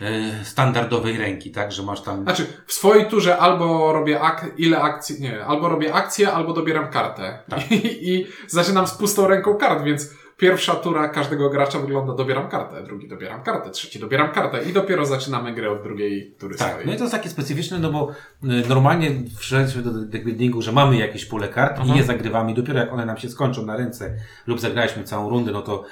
e, 0.00 0.44
standardowej 0.44 1.16
ręki, 1.18 1.50
tak? 1.50 1.72
Że 1.72 1.82
masz 1.82 2.02
tam... 2.02 2.22
Znaczy, 2.22 2.46
w 2.66 2.72
swojej 2.72 3.06
turze 3.06 3.38
albo 3.38 3.92
robię 3.92 4.20
ak- 4.20 4.50
ile 4.56 4.80
akcji, 4.80 5.20
nie, 5.20 5.44
albo 5.44 5.68
robię 5.68 5.94
akcję, 5.94 6.32
albo 6.32 6.52
dobieram 6.52 6.90
kartę. 6.90 7.38
Tak. 7.48 7.72
I, 7.72 8.10
I 8.14 8.26
zaczynam 8.48 8.86
z 8.86 8.94
pustą 8.94 9.26
ręką 9.26 9.54
kart, 9.54 9.84
więc 9.84 10.10
pierwsza 10.38 10.74
tura 10.74 11.08
każdego 11.08 11.50
gracza 11.50 11.78
wygląda 11.78 12.14
dobieram 12.14 12.48
kartę, 12.48 12.82
drugi 12.82 13.08
dobieram 13.08 13.42
kartę, 13.42 13.70
trzeci 13.70 13.98
dobieram 13.98 14.32
kartę 14.32 14.64
i 14.64 14.72
dopiero 14.72 15.06
zaczynamy 15.06 15.54
grę 15.54 15.70
od 15.70 15.82
drugiej 15.82 16.34
tury 16.38 16.56
Tak, 16.56 16.68
swojej. 16.68 16.86
no 16.86 16.92
i 16.92 16.96
to 16.96 17.02
jest 17.04 17.14
takie 17.14 17.28
specyficzne, 17.28 17.78
no 17.78 17.92
bo 17.92 18.10
y, 18.44 18.68
normalnie 18.68 19.10
wszedliśmy 19.38 19.82
do 19.82 19.90
deck 19.92 20.24
buildingu, 20.24 20.62
że 20.62 20.72
mamy 20.72 20.96
jakieś 20.96 21.24
pule 21.24 21.48
kart 21.48 21.86
i 21.86 21.96
je 21.96 22.04
zagrywamy. 22.04 22.54
Dopiero 22.54 22.78
jak 22.78 22.92
one 22.92 23.06
nam 23.06 23.16
się 23.16 23.28
skończą 23.28 23.66
na 23.66 23.76
ręce 23.76 24.14
lub 24.46 24.60
zagraliśmy 24.60 25.04
całą 25.04 25.30
rundę, 25.30 25.52
no 25.52 25.62
to 25.62 25.84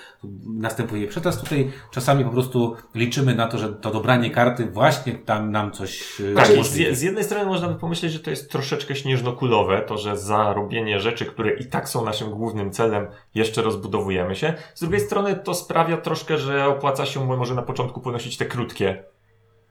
następuje 0.46 1.06
przetest. 1.08 1.40
Tutaj 1.40 1.70
czasami 1.90 2.24
po 2.24 2.30
prostu 2.30 2.76
liczymy 2.94 3.34
na 3.34 3.48
to, 3.48 3.58
że 3.58 3.68
to 3.68 3.90
dobranie 3.90 4.30
karty 4.30 4.66
właśnie 4.66 5.12
tam 5.14 5.50
nam 5.50 5.72
coś 5.72 6.22
Tak, 6.34 6.46
z, 6.46 6.98
z 6.98 7.02
jednej 7.02 7.24
strony 7.24 7.46
można 7.46 7.68
by 7.68 7.74
pomyśleć, 7.74 8.12
że 8.12 8.20
to 8.20 8.30
jest 8.30 8.50
troszeczkę 8.50 8.96
śnieżnokulowe, 8.96 9.82
to, 9.82 9.98
że 9.98 10.16
za 10.16 10.52
robienie 10.52 11.00
rzeczy, 11.00 11.24
które 11.24 11.54
i 11.54 11.64
tak 11.64 11.88
są 11.88 12.04
naszym 12.04 12.30
głównym 12.30 12.70
celem, 12.70 13.06
jeszcze 13.34 13.62
rozbudowujemy 13.62 14.35
się. 14.36 14.54
Z 14.74 14.80
drugiej 14.80 15.00
strony 15.00 15.36
to 15.36 15.54
sprawia 15.54 15.96
troszkę, 15.96 16.38
że 16.38 16.66
opłaca 16.66 17.06
się 17.06 17.26
może 17.26 17.54
na 17.54 17.62
początku 17.62 18.00
ponosić 18.00 18.36
te 18.36 18.44
krótkie, 18.44 19.04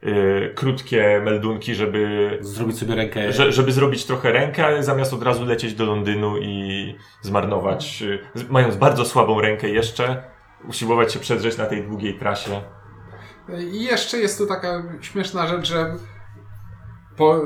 yy, 0.01 0.53
krótkie 0.55 1.21
meldunki, 1.25 1.75
żeby, 1.75 2.37
Zrobić 2.41 2.79
sobie 2.79 2.95
rękę. 2.95 3.33
że, 3.33 3.51
żeby 3.51 3.71
zrobić 3.71 4.05
trochę 4.05 4.31
rękę, 4.31 4.83
zamiast 4.83 5.13
od 5.13 5.23
razu 5.23 5.45
lecieć 5.45 5.73
do 5.73 5.85
Londynu 5.85 6.37
i 6.37 6.95
zmarnować, 7.21 8.01
yy, 8.01 8.19
mając 8.49 8.75
bardzo 8.75 9.05
słabą 9.05 9.41
rękę 9.41 9.69
jeszcze, 9.69 10.23
usiłować 10.69 11.13
się 11.13 11.19
przedrzeć 11.19 11.57
na 11.57 11.65
tej 11.65 11.83
długiej 11.83 12.19
trasie. 12.19 12.61
I 13.71 13.83
jeszcze 13.83 14.17
jest 14.17 14.37
tu 14.37 14.47
taka 14.47 14.83
śmieszna 15.01 15.47
rzecz, 15.47 15.67
że 15.67 15.95
po, 17.17 17.41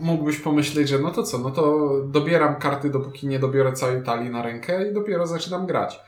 mógłbyś 0.00 0.40
pomyśleć, 0.40 0.88
że 0.88 0.98
no 0.98 1.10
to 1.10 1.22
co, 1.22 1.38
no 1.38 1.50
to 1.50 1.90
dobieram 2.04 2.56
karty, 2.56 2.90
dopóki 2.90 3.26
nie 3.26 3.38
dobiorę 3.38 3.72
całej 3.72 4.02
talii 4.02 4.30
na 4.30 4.42
rękę 4.42 4.90
i 4.90 4.94
dopiero 4.94 5.26
zaczynam 5.26 5.66
grać. 5.66 6.00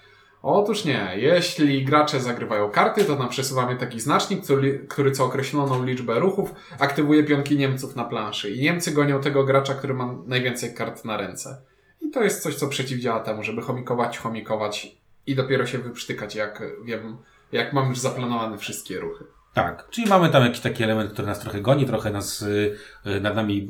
Otóż 0.43 0.85
nie. 0.85 1.13
Jeśli 1.17 1.85
gracze 1.85 2.21
zagrywają 2.21 2.71
karty, 2.71 3.05
to 3.05 3.17
nam 3.17 3.29
przesuwamy 3.29 3.77
taki 3.77 4.01
znacznik, 4.01 4.43
który, 4.89 5.13
co 5.13 5.25
określoną 5.25 5.85
liczbę 5.85 6.19
ruchów 6.19 6.55
aktywuje 6.79 7.25
pionki 7.25 7.57
Niemców 7.57 7.97
na 7.97 8.05
planszy. 8.05 8.51
I 8.51 8.61
Niemcy 8.61 8.93
gonią 8.93 9.21
tego 9.21 9.45
gracza, 9.45 9.75
który 9.75 9.95
ma 9.95 10.15
najwięcej 10.27 10.75
kart 10.75 11.05
na 11.05 11.17
ręce. 11.17 11.63
I 12.01 12.11
to 12.11 12.23
jest 12.23 12.43
coś, 12.43 12.55
co 12.55 12.69
przeciwdziała 12.69 13.21
temu, 13.21 13.43
żeby 13.43 13.63
chomikować, 13.63 14.19
chomikować 14.19 14.97
i 15.27 15.35
dopiero 15.35 15.67
się 15.67 15.79
wyprztykać, 15.79 16.35
jak 16.35 16.63
wiem, 16.85 17.17
jak 17.53 17.73
mam 17.73 17.89
już 17.89 17.99
zaplanowane 17.99 18.59
wszystkie 18.59 19.01
ruchy. 19.01 19.25
Tak, 19.55 19.89
czyli 19.91 20.09
mamy 20.09 20.29
tam 20.29 20.43
jakiś 20.45 20.61
taki 20.61 20.85
element, 20.85 21.13
który 21.13 21.29
nas 21.29 21.41
trochę 21.41 21.61
goni, 21.61 21.87
trochę 21.87 22.11
nas 22.11 22.43
y, 22.43 22.77
y, 23.07 23.21
nad 23.21 23.37
nami 23.37 23.69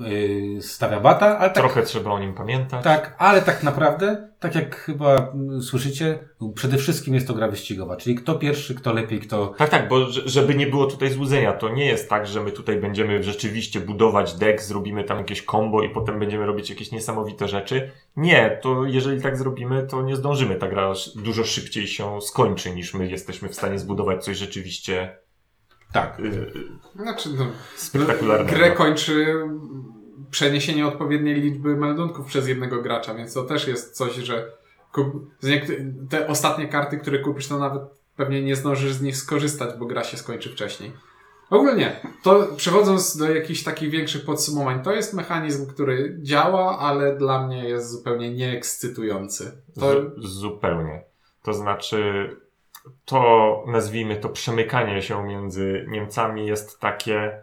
y, 0.58 0.62
stawia 0.62 1.00
bata, 1.00 1.38
ale 1.38 1.48
tak, 1.50 1.54
Trochę 1.54 1.82
trzeba 1.82 2.10
o 2.10 2.18
nim 2.18 2.34
pamiętać. 2.34 2.84
tak, 2.84 3.14
ale 3.18 3.42
tak 3.42 3.62
naprawdę, 3.62 4.28
tak 4.40 4.54
jak 4.54 4.76
chyba 4.76 5.30
mm, 5.34 5.62
słyszycie, 5.62 6.18
przede 6.54 6.76
wszystkim 6.76 7.14
jest 7.14 7.26
to 7.26 7.34
gra 7.34 7.48
wyścigowa, 7.48 7.96
czyli 7.96 8.16
kto 8.16 8.34
pierwszy, 8.34 8.74
kto 8.74 8.92
lepiej, 8.92 9.20
kto... 9.20 9.46
Tak, 9.46 9.68
tak, 9.68 9.88
bo 9.88 10.06
że- 10.06 10.28
żeby 10.28 10.54
nie 10.54 10.66
było 10.66 10.86
tutaj 10.86 11.10
złudzenia, 11.10 11.52
to 11.52 11.68
nie 11.68 11.86
jest 11.86 12.08
tak, 12.10 12.26
że 12.26 12.40
my 12.40 12.52
tutaj 12.52 12.76
będziemy 12.76 13.22
rzeczywiście 13.22 13.80
budować 13.80 14.34
deck, 14.34 14.62
zrobimy 14.62 15.04
tam 15.04 15.18
jakieś 15.18 15.44
combo 15.46 15.82
i 15.82 15.90
potem 15.90 16.18
będziemy 16.18 16.46
robić 16.46 16.70
jakieś 16.70 16.92
niesamowite 16.92 17.48
rzeczy. 17.48 17.90
Nie, 18.16 18.58
to 18.62 18.84
jeżeli 18.84 19.22
tak 19.22 19.36
zrobimy, 19.36 19.86
to 19.86 20.02
nie 20.02 20.16
zdążymy. 20.16 20.54
Ta 20.56 20.68
gra 20.68 20.92
dużo 21.16 21.44
szybciej 21.44 21.86
się 21.86 22.20
skończy, 22.20 22.70
niż 22.74 22.94
my 22.94 23.10
jesteśmy 23.10 23.48
w 23.48 23.54
stanie 23.54 23.78
zbudować 23.78 24.24
coś 24.24 24.36
rzeczywiście 24.36 25.16
Tak. 25.92 26.18
yy, 26.18 26.52
Znaczy, 26.96 27.28
no, 27.38 27.46
spektakularnego. 27.76 28.58
grę 28.58 28.70
kończy 28.70 29.36
przeniesienie 30.30 30.86
odpowiedniej 30.86 31.34
liczby 31.40 31.76
meldunków 31.76 32.26
przez 32.26 32.48
jednego 32.48 32.82
gracza, 32.82 33.14
więc 33.14 33.34
to 33.34 33.42
też 33.42 33.68
jest 33.68 33.96
coś, 33.96 34.14
że 34.14 34.52
te 36.10 36.26
ostatnie 36.28 36.68
karty, 36.68 36.98
które 36.98 37.18
kupisz, 37.18 37.48
to 37.48 37.58
nawet 37.58 37.82
pewnie 38.16 38.42
nie 38.42 38.56
zdążysz 38.56 38.92
z 38.92 39.02
nich 39.02 39.16
skorzystać, 39.16 39.78
bo 39.78 39.86
gra 39.86 40.04
się 40.04 40.16
skończy 40.16 40.50
wcześniej. 40.50 40.92
Ogólnie, 41.50 42.00
to 42.22 42.48
przechodząc 42.56 43.16
do 43.16 43.30
jakichś 43.30 43.62
takich 43.62 43.90
większych 43.90 44.24
podsumowań, 44.24 44.82
to 44.82 44.92
jest 44.92 45.14
mechanizm, 45.14 45.66
który 45.66 46.16
działa, 46.22 46.78
ale 46.78 47.16
dla 47.16 47.46
mnie 47.46 47.68
jest 47.68 47.90
zupełnie 47.90 48.34
nieekscytujący. 48.34 49.52
To... 49.80 49.92
Zupełnie. 50.18 51.02
To 51.42 51.54
znaczy, 51.54 52.30
to 53.04 53.64
nazwijmy 53.66 54.16
to 54.16 54.28
przemykanie 54.28 55.02
się 55.02 55.24
między 55.24 55.86
Niemcami 55.88 56.46
jest 56.46 56.80
takie, 56.80 57.42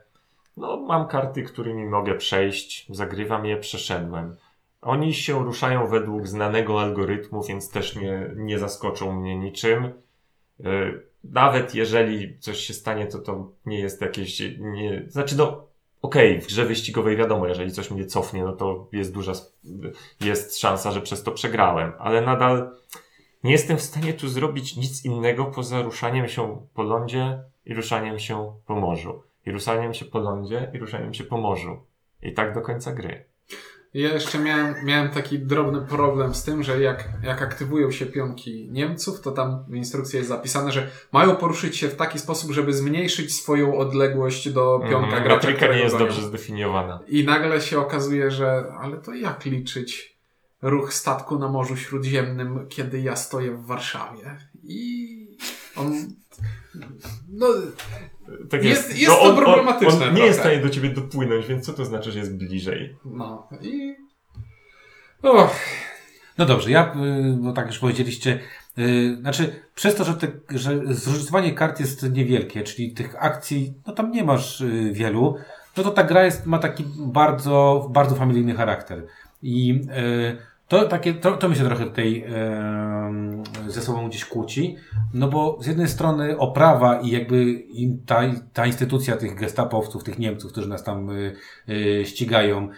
no 0.58 0.78
mam 0.78 1.08
karty, 1.08 1.44
którymi 1.44 1.86
mogę 1.86 2.16
przejść, 2.16 2.88
zagrywam 2.90 3.46
je, 3.46 3.58
przeszedłem. 3.58 4.36
Oni 4.82 5.14
się 5.14 5.46
ruszają 5.46 5.88
według 5.88 6.28
znanego 6.28 6.82
algorytmu, 6.82 7.44
więc 7.44 7.72
też 7.72 7.96
nie, 7.96 8.32
nie 8.36 8.60
zaskoczą 8.60 9.12
mnie 9.12 9.38
niczym. 9.38 9.94
Yy, 10.60 11.08
Nawet 11.24 11.76
jeżeli 11.76 12.40
coś 12.40 12.58
się 12.58 12.74
stanie, 12.74 13.08
to 13.08 13.20
to 13.20 13.52
nie 13.66 13.80
jest 13.80 14.02
jakieś, 14.02 14.42
nie, 14.60 15.06
znaczy 15.08 15.38
no, 15.38 15.68
okej, 16.02 16.42
w 16.42 16.48
grze 16.48 16.66
wyścigowej 16.66 17.18
wiadomo, 17.18 17.48
jeżeli 17.48 17.72
coś 17.72 17.92
mnie 17.92 18.06
cofnie, 18.06 18.44
no 18.44 18.54
to 18.54 18.88
jest 18.92 19.14
duża, 19.14 19.34
jest 20.22 20.60
szansa, 20.60 20.92
że 20.92 21.02
przez 21.02 21.24
to 21.24 21.32
przegrałem, 21.32 21.92
ale 22.00 22.22
nadal 22.22 22.72
nie 23.44 23.52
jestem 23.52 23.78
w 23.78 23.82
stanie 23.82 24.14
tu 24.14 24.28
zrobić 24.28 24.76
nic 24.76 25.06
innego 25.06 25.46
poza 25.46 25.82
ruszaniem 25.82 26.28
się 26.28 26.68
po 26.74 26.84
lądzie 26.84 27.40
i 27.66 27.74
ruszaniem 27.74 28.20
się 28.20 28.54
po 28.66 28.76
morzu. 28.76 29.24
I 29.46 29.52
ruszaniem 29.52 29.94
się 29.94 30.06
po 30.06 30.20
lądzie 30.20 30.72
i 30.74 30.78
ruszaniem 30.78 31.14
się 31.14 31.24
po 31.24 31.38
morzu. 31.38 31.78
I 32.22 32.34
tak 32.34 32.54
do 32.54 32.62
końca 32.62 32.94
gry. 32.94 33.26
Ja 33.94 34.14
jeszcze 34.14 34.40
miałem, 34.40 34.76
miałem 34.84 35.10
taki 35.10 35.40
drobny 35.40 35.82
problem 35.82 36.36
z 36.36 36.44
tym, 36.44 36.64
że 36.64 36.82
jak, 36.82 37.10
jak 37.24 37.42
aktywują 37.42 37.92
się 37.92 38.06
pionki 38.06 38.70
Niemców, 38.72 39.22
to 39.22 39.32
tam 39.32 39.66
w 39.68 39.76
instrukcji 39.76 40.18
jest 40.18 40.30
zapisane, 40.30 40.72
że 40.72 40.88
mają 41.12 41.36
poruszyć 41.36 41.78
się 41.78 41.88
w 41.88 41.96
taki 41.96 42.20
sposób, 42.20 42.52
żeby 42.52 42.74
zmniejszyć 42.74 43.36
swoją 43.36 43.78
odległość 43.78 44.50
do 44.50 44.80
pionka 44.90 45.18
Mhm, 45.18 45.24
gracza, 45.24 45.74
nie 45.74 45.80
jest 45.80 45.98
dobrze 45.98 46.22
zdefiniowana. 46.22 47.00
I 47.08 47.24
nagle 47.24 47.62
się 47.62 47.80
okazuje, 47.80 48.32
że 48.32 48.64
ale 48.80 48.98
to 48.98 49.14
jak 49.14 49.46
liczyć 49.46 50.17
ruch 50.62 50.94
statku 50.94 51.40
na 51.40 51.48
Morzu 51.48 51.78
Śródziemnym, 51.78 52.68
kiedy 52.70 53.00
ja 53.02 53.16
stoję 53.16 53.52
w 53.52 53.66
Warszawie? 53.66 54.38
I 54.64 55.08
on... 55.76 55.94
No, 57.30 57.48
Tak 58.50 58.64
Jest- 58.64 58.98
jest 58.98 59.20
to 59.20 59.36
problematyczne 59.36 60.04
On, 60.04 60.10
on 60.10 60.16
nie 60.16 60.22
jest 60.26 60.40
w 60.40 60.42
trochę. 60.42 60.56
stanie 60.56 60.68
do 60.70 60.74
ciebie 60.76 60.90
dopłynąć, 60.90 61.46
więc 61.48 61.66
co 61.66 61.74
to 61.74 61.86
znaczy, 61.86 62.12
że 62.12 62.20
jest 62.20 62.38
bliżej? 62.38 62.98
no 63.06 63.50
i... 63.62 63.96
Och, 65.24 65.56
No 66.38 66.46
dobrze, 66.46 66.72
ja, 66.72 66.96
bo 67.40 67.54
tak 67.54 67.68
już 67.68 67.80
powiedzieliście, 67.80 68.40
y, 68.80 69.18
znaczy 69.22 69.62
przez 69.76 69.96
to, 69.96 70.04
że, 70.04 70.14
te, 70.14 70.28
że 70.50 70.82
zróżnicowanie 70.86 71.54
kart 71.54 71.80
jest 71.80 72.12
niewielkie, 72.12 72.64
czyli 72.64 72.94
tych 72.94 73.16
akcji, 73.24 73.74
no 73.88 73.94
tam 73.94 74.12
nie 74.12 74.24
masz 74.24 74.62
y, 74.62 74.90
wielu, 74.94 75.36
no 75.78 75.84
to 75.84 75.92
ta 75.92 76.04
gra 76.04 76.24
jest, 76.26 76.46
ma 76.46 76.60
taki 76.60 76.86
bardzo, 76.98 77.88
bardzo 77.94 78.16
familijny 78.16 78.54
charakter. 78.54 79.08
I 79.42 79.82
y, 80.34 80.58
to 80.68 80.86
takie, 80.86 81.14
to, 81.14 81.38
to 81.38 81.50
mi 81.50 81.56
się 81.56 81.64
trochę 81.64 81.86
tutaj 81.86 82.26
y, 83.68 83.72
ze 83.72 83.82
sobą 83.82 84.10
gdzieś 84.10 84.26
kłóci, 84.26 84.76
no 85.14 85.28
bo 85.28 85.58
z 85.62 85.68
jednej 85.68 85.88
strony 85.88 86.38
oprawa 86.38 87.02
i 87.02 87.10
jakby 87.10 87.64
ta, 88.06 88.22
ta 88.54 88.66
instytucja 88.66 89.18
tych 89.18 89.36
gestapowców, 89.36 90.04
tych 90.04 90.20
Niemców, 90.20 90.52
którzy 90.52 90.70
nas 90.70 90.84
tam 90.84 91.10
y, 91.70 92.06
ścigają 92.06 92.70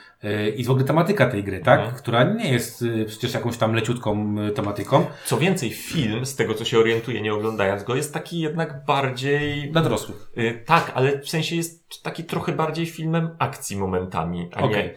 i 0.57 0.63
w 0.63 0.69
ogóle 0.69 0.85
tematyka 0.85 1.29
tej 1.29 1.43
gry, 1.43 1.59
tak? 1.59 1.79
Mhm. 1.79 1.97
Która 1.97 2.23
nie 2.23 2.51
jest 2.51 2.85
przecież 3.07 3.33
jakąś 3.33 3.57
tam 3.57 3.73
leciutką 3.73 4.35
tematyką 4.55 5.05
Co 5.25 5.37
więcej, 5.37 5.69
film, 5.69 6.25
z 6.25 6.35
tego 6.35 6.53
co 6.53 6.65
się 6.65 6.79
orientuję, 6.79 7.21
nie 7.21 7.33
oglądając 7.33 7.83
go, 7.83 7.95
jest 7.95 8.13
taki 8.13 8.39
jednak 8.39 8.85
bardziej. 8.85 9.71
dla 9.71 9.81
dorosłych. 9.81 10.31
Tak, 10.65 10.91
ale 10.95 11.19
w 11.19 11.29
sensie 11.29 11.55
jest 11.55 12.03
taki 12.03 12.23
trochę 12.23 12.51
bardziej 12.51 12.85
filmem 12.85 13.29
akcji 13.39 13.77
momentami, 13.77 14.49
a 14.55 14.61
Okej. 14.61 14.83
nie. 14.83 14.95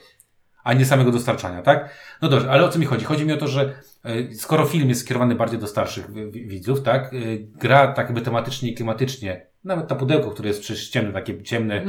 A 0.65 0.73
nie 0.73 0.85
samego 0.85 1.11
dostarczania, 1.11 1.63
tak? 1.63 1.91
No 2.23 2.29
dobrze, 2.29 2.51
ale 2.51 2.65
o 2.65 2.69
co 2.69 2.79
mi 2.79 2.87
chodzi? 2.87 3.05
Chodzi 3.05 3.27
mi 3.27 3.33
o 3.33 3.37
to, 3.37 3.49
że 3.49 3.75
y, 4.07 4.35
skoro 4.35 4.65
film 4.67 4.89
jest 4.89 5.01
skierowany 5.01 5.35
bardziej 5.35 5.59
do 5.59 5.67
starszych 5.67 6.11
wi- 6.13 6.31
wi- 6.31 6.47
widzów, 6.47 6.83
tak? 6.83 7.13
y, 7.13 7.47
Gra 7.61 7.87
tak 7.93 8.07
jakby 8.07 8.21
tematycznie 8.21 8.71
i 8.71 8.75
klimatycznie, 8.75 9.47
nawet 9.65 9.89
to 9.89 9.97
pudełko, 9.97 10.31
które 10.31 10.49
jest 10.49 10.61
przecież 10.61 10.89
ciemne, 10.89 11.13
takie 11.13 11.43
ciemne, 11.43 11.85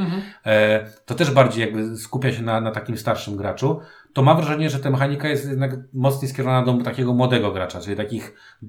e, 0.45 0.85
to 1.05 1.15
też 1.15 1.31
bardziej 1.31 1.61
jakby 1.61 1.97
skupia 1.97 2.31
się 2.31 2.41
na, 2.41 2.61
na 2.61 2.71
takim 2.71 2.97
starszym 2.97 3.37
graczu, 3.37 3.79
to 4.13 4.23
mam 4.23 4.37
wrażenie, 4.37 4.69
że 4.69 4.79
ta 4.79 4.89
mechanika 4.89 5.27
jest 5.27 5.49
jednak 5.49 5.71
mocniej 5.93 6.31
skierowana 6.31 6.65
do 6.65 6.83
takiego 6.83 7.13
młodego 7.13 7.51
gracza, 7.51 7.79
czyli 7.81 7.95
takich 7.95 8.35
y, 8.63 8.67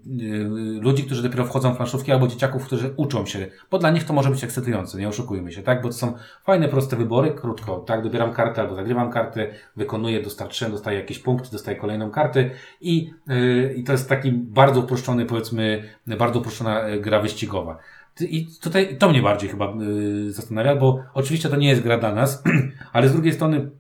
ludzi, 0.81 1.05
którzy 1.05 1.23
dopiero 1.23 1.45
wchodzą 1.45 1.75
w 1.75 1.77
planszówki 1.77 2.13
albo 2.13 2.29
dzieciaków, 2.29 2.67
którzy 2.67 2.95
uczą 2.97 3.27
się, 3.27 3.47
bo 3.71 3.79
dla 3.79 3.91
nich 3.91 4.05
to 4.05 4.13
może 4.13 4.31
być 4.31 4.45
ekscytujące, 4.45 4.99
nie 4.99 5.09
oszukujmy 5.09 5.53
się, 5.53 5.63
tak? 5.63 5.83
Bo 5.83 5.89
to 5.89 5.95
są 5.95 6.15
fajne, 6.45 6.69
proste 6.69 6.97
wybory, 6.97 7.31
krótko, 7.31 7.77
tak? 7.77 8.03
Dobieram 8.03 8.33
kartę 8.33 8.61
albo 8.61 8.75
zagrywam 8.75 9.11
kartę, 9.11 9.47
wykonuję, 9.77 10.23
dostarczyłem, 10.23 10.73
dostaję 10.73 10.99
jakieś 10.99 11.19
punkty, 11.19 11.49
dostaję 11.53 11.77
kolejną 11.77 12.11
kartę 12.11 12.51
i, 12.81 13.11
y, 13.31 13.75
i 13.77 13.85
to 13.85 13.93
jest 13.93 14.09
taki 14.09 14.33
bardzo 14.33 14.81
uproszczony, 14.81 15.27
powiedzmy, 15.27 15.83
bardzo 16.07 16.39
uproszczona 16.39 16.89
y, 16.89 17.01
gra 17.01 17.21
wyścigowa. 17.21 17.79
I 18.21 18.47
tutaj 18.61 18.97
to 18.99 19.09
mnie 19.11 19.23
bardziej 19.23 19.51
chyba 19.51 19.75
y, 20.29 20.33
zastanawia, 20.33 20.77
bo 20.77 20.99
oczywiście 21.15 21.49
to 21.49 21.57
nie 21.57 21.69
jest 21.69 21.83
gra 21.83 21.99
dla 21.99 22.15
nas, 22.15 22.43
ale 22.93 23.09
z 23.09 23.13
drugiej 23.13 23.33
strony 23.33 23.71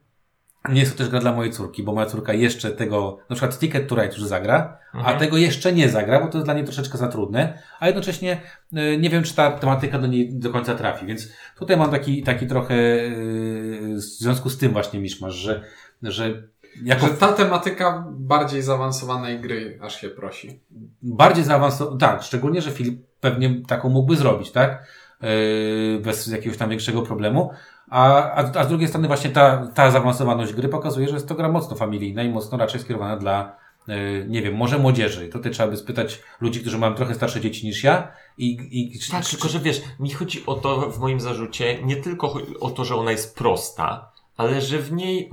nie 0.69 0.81
jest 0.81 0.93
to 0.93 0.99
też 0.99 1.09
gra 1.09 1.21
dla 1.21 1.33
mojej 1.33 1.53
córki, 1.53 1.83
bo 1.83 1.93
moja 1.95 2.07
córka 2.07 2.33
jeszcze 2.33 2.71
tego, 2.71 3.19
na 3.31 3.37
przykład 3.37 3.59
Ticket 3.59 3.89
to 3.89 3.95
Ride 3.95 4.15
już 4.17 4.25
zagra, 4.25 4.79
a 4.93 4.99
Mhm. 4.99 5.19
tego 5.19 5.37
jeszcze 5.37 5.73
nie 5.73 5.89
zagra, 5.89 6.21
bo 6.21 6.27
to 6.29 6.39
jest 6.39 6.47
dla 6.47 6.55
niej 6.55 6.65
troszeczkę 6.65 6.99
za 6.99 7.09
trudne, 7.09 7.59
a 7.81 7.87
jednocześnie 7.87 8.41
y, 8.73 8.99
nie 9.01 9.11
wiem, 9.11 9.23
czy 9.23 9.35
ta 9.35 9.51
tematyka 9.51 9.99
do 9.99 10.07
niej 10.07 10.35
do 10.35 10.51
końca 10.51 10.75
trafi, 10.75 11.07
więc 11.07 11.29
tutaj 11.59 11.77
mam 11.77 11.91
taki, 11.91 12.23
taki 12.23 12.47
trochę 12.47 12.75
y, 12.75 13.95
w 13.97 14.01
związku 14.01 14.51
z 14.51 14.59
tym 14.59 14.73
właśnie 14.73 15.01
miszmasz, 15.01 15.35
że, 15.35 15.63
że 16.03 16.43
jako 16.85 17.07
Że 17.07 17.13
ta 17.15 17.33
tematyka 17.33 18.05
bardziej 18.11 18.63
zaawansowanej 18.63 19.41
gry 19.41 19.79
aż 19.83 20.01
się 20.01 20.09
prosi. 20.09 20.61
bardziej 21.03 21.45
zaawansowaną, 21.45 21.99
tak, 21.99 22.23
szczególnie, 22.23 22.63
że 22.63 22.71
Filip 22.71 23.01
pewnie 23.25 23.63
taką 23.67 23.89
mógłby 23.89 24.17
zrobić, 24.17 24.51
tak? 24.51 24.87
Yy, 25.23 26.01
bez 26.03 26.27
jakiegoś 26.27 26.59
tam 26.59 26.71
większego 26.71 27.03
problemu. 27.03 27.51
A, 27.91 28.31
a, 28.31 28.61
a 28.61 28.65
z 28.65 28.69
drugiej 28.69 28.89
strony 28.89 29.09
właśnie 29.09 29.31
ta, 29.31 29.67
ta 29.75 29.91
zaawansowaność 29.91 30.53
gry 30.53 30.69
pokazuje, 30.69 31.09
że 31.09 31.15
jest 31.15 31.29
to 31.29 31.35
gra 31.35 31.49
mocno 31.49 31.77
familijna 31.77 32.23
i 32.23 32.29
mocno 32.29 32.59
raczej 32.59 32.81
skierowana 32.81 33.17
dla, 33.17 33.57
yy, 33.89 34.27
nie 34.29 34.43
wiem, 34.43 34.55
może 34.55 34.79
młodzieży. 34.79 35.29
Tutaj 35.29 35.53
trzeba 35.53 35.69
by 35.71 35.77
spytać 35.77 36.23
ludzi, 36.41 36.61
którzy 36.61 36.79
mają 36.79 36.95
trochę 36.95 37.15
starsze 37.15 37.41
dzieci 37.41 37.67
niż 37.67 37.85
ja 37.85 38.13
i, 38.39 38.49
i 38.71 39.11
Tak, 39.11 39.25
czy, 39.25 39.31
tylko 39.31 39.49
że 39.49 39.59
wiesz, 39.61 39.83
mi 40.01 40.11
chodzi 40.11 40.47
o 40.47 40.55
to 40.55 40.91
w 40.91 40.99
moim 40.99 41.21
zarzucie, 41.21 41.83
nie 41.83 41.97
tylko 41.97 42.35
o 42.61 42.71
to, 42.71 42.85
że 42.85 42.97
ona 42.97 43.11
jest 43.11 43.39
prosta, 43.39 44.13
ale 44.37 44.61
że 44.61 44.79
w 44.79 44.93
niej, 44.93 45.31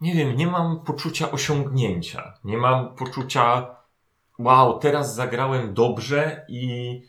nie 0.00 0.14
wiem, 0.14 0.36
nie 0.36 0.46
mam 0.46 0.80
poczucia 0.80 1.30
osiągnięcia. 1.30 2.34
Nie 2.44 2.56
mam 2.56 2.94
poczucia, 2.94 3.66
wow, 4.38 4.78
teraz 4.78 5.14
zagrałem 5.14 5.74
dobrze 5.74 6.46
i 6.48 7.00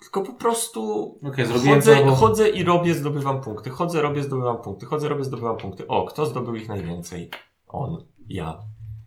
tylko 0.00 0.22
po 0.22 0.32
prostu 0.32 1.14
zrobiłem 1.44 1.80
chodzę, 1.80 1.96
to, 1.96 2.04
bo- 2.04 2.14
chodzę 2.14 2.48
i 2.48 2.64
robię, 2.64 2.94
zdobywam 2.94 3.40
punkty. 3.40 3.70
Chodzę, 3.70 4.02
robię, 4.02 4.22
zdobywam 4.22 4.58
punkty. 4.58 4.86
Chodzę, 4.86 5.08
robię, 5.08 5.24
zdobywam 5.24 5.56
punkty. 5.56 5.86
O, 5.86 6.04
kto 6.04 6.26
zdobył 6.26 6.54
ich 6.54 6.68
najwięcej? 6.68 7.30
On, 7.68 8.04
ja. 8.28 8.58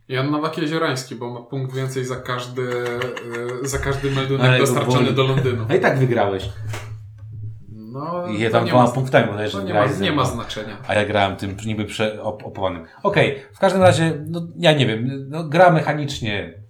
Jan 0.07 0.31
Nowak 0.31 0.57
Jeziorański, 0.57 1.15
bo 1.15 1.33
ma 1.33 1.41
punkt 1.41 1.75
więcej 1.75 2.05
za 2.05 2.15
każdy, 2.15 2.61
y, 3.63 3.67
za 3.67 3.77
każdy 3.77 4.11
meldunek 4.11 4.47
Ale 4.47 4.59
dostarczony 4.59 5.11
do 5.11 5.23
Londynu. 5.23 5.65
No 5.69 5.75
i 5.75 5.79
tak 5.79 5.99
wygrałeś. 5.99 6.49
No, 7.71 8.27
I 8.27 8.45
to 8.45 8.51
tam 8.51 8.65
nie 8.65 8.71
dwoma 8.71 8.85
ma, 8.85 8.91
punktami 8.91 9.27
bodajże 9.27 9.57
to 9.57 9.63
nie 9.63 9.73
ma, 9.73 9.85
nie 9.85 10.11
ma 10.11 10.25
znaczenia. 10.25 10.77
A 10.87 10.93
ja 10.93 11.05
grałem 11.05 11.35
tym 11.35 11.57
niby 11.65 11.85
przeopowanym. 11.85 12.85
Okej, 13.03 13.39
w 13.53 13.59
każdym 13.59 13.81
razie, 13.81 14.23
no, 14.27 14.47
ja 14.57 14.73
nie 14.73 14.87
wiem, 14.87 15.27
no, 15.29 15.43
gra 15.43 15.71
mechanicznie 15.71 16.62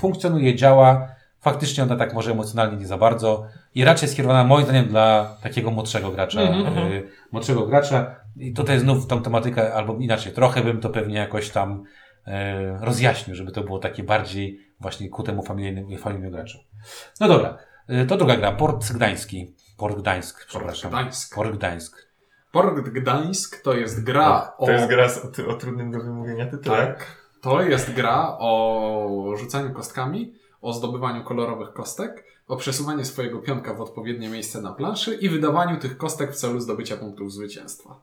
funkcjonuje, 0.00 0.54
działa. 0.54 1.08
Faktycznie 1.40 1.82
ona 1.82 1.96
tak 1.96 2.14
może 2.14 2.32
emocjonalnie 2.32 2.76
nie 2.76 2.86
za 2.86 2.98
bardzo. 2.98 3.46
i 3.74 3.84
raczej 3.84 4.08
skierowana 4.08 4.44
moim 4.44 4.64
zdaniem 4.64 4.88
dla 4.88 5.36
takiego 5.42 5.70
młodszego 5.70 6.10
gracza. 6.10 6.40
Mhm. 6.40 6.92
y, 6.92 7.08
młodszego 7.32 7.66
gracza. 7.66 8.16
I 8.36 8.52
tutaj 8.52 8.78
znów 8.80 9.06
tą 9.06 9.22
tematykę, 9.22 9.74
albo 9.74 9.96
inaczej, 9.96 10.32
trochę 10.32 10.62
bym 10.62 10.80
to 10.80 10.90
pewnie 10.90 11.18
jakoś 11.18 11.50
tam 11.50 11.84
e, 12.26 12.78
rozjaśnił, 12.80 13.36
żeby 13.36 13.52
to 13.52 13.62
było 13.62 13.78
takie 13.78 14.02
bardziej 14.02 14.60
właśnie 14.80 15.08
ku 15.08 15.22
temu 15.22 15.42
familijnemu, 15.42 15.98
familijnemu 15.98 16.36
graczu. 16.36 16.58
No 17.20 17.28
dobra, 17.28 17.58
y, 17.90 18.06
to 18.06 18.16
druga 18.16 18.36
gra, 18.36 18.52
Port 18.52 18.92
Gdański. 18.92 19.54
Port 19.76 19.98
Gdańsk, 19.98 20.46
przepraszam. 20.46 20.90
Gdańsk. 20.90 21.34
Port 21.34 21.52
Gdańsk. 21.56 22.08
Port 22.52 22.80
Gdańsk 22.88 23.62
to 23.62 23.74
jest 23.74 24.04
gra 24.04 24.52
o... 24.58 24.66
To 24.66 24.72
jest 24.72 24.88
gra 24.88 25.06
o, 25.06 25.50
o 25.50 25.54
trudnym 25.54 25.90
do 25.90 26.00
wymówienia 26.00 26.46
tytule. 26.46 26.76
Tak. 26.76 27.23
To 27.44 27.62
jest 27.62 27.92
gra 27.92 28.36
o 28.38 29.34
rzucaniu 29.36 29.74
kostkami, 29.74 30.34
o 30.60 30.72
zdobywaniu 30.72 31.24
kolorowych 31.24 31.72
kostek, 31.72 32.24
o 32.46 32.56
przesuwaniu 32.56 33.04
swojego 33.04 33.38
pionka 33.38 33.74
w 33.74 33.80
odpowiednie 33.80 34.28
miejsce 34.28 34.60
na 34.60 34.72
planszy 34.72 35.14
i 35.14 35.28
wydawaniu 35.28 35.78
tych 35.78 35.96
kostek 35.96 36.32
w 36.32 36.36
celu 36.36 36.60
zdobycia 36.60 36.96
punktów 36.96 37.32
zwycięstwa. 37.32 38.02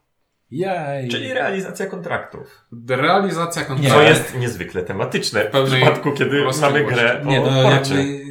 Jej! 0.52 1.10
Czyli 1.10 1.34
realizacja 1.34 1.86
kontraktów. 1.86 2.66
Realizacja 2.90 3.62
Nie. 3.62 3.68
kontraktu. 3.68 3.98
Co 3.98 4.02
jest 4.02 4.38
niezwykle 4.38 4.84
tematyczne 4.84 5.44
w 5.44 5.52
Pełnej 5.52 5.82
przypadku, 5.82 6.12
kiedy 6.12 6.46
mamy 6.62 6.84
grę 6.84 7.22
Nie, 7.26 7.42
no 7.42 7.72
jakby 7.72 8.22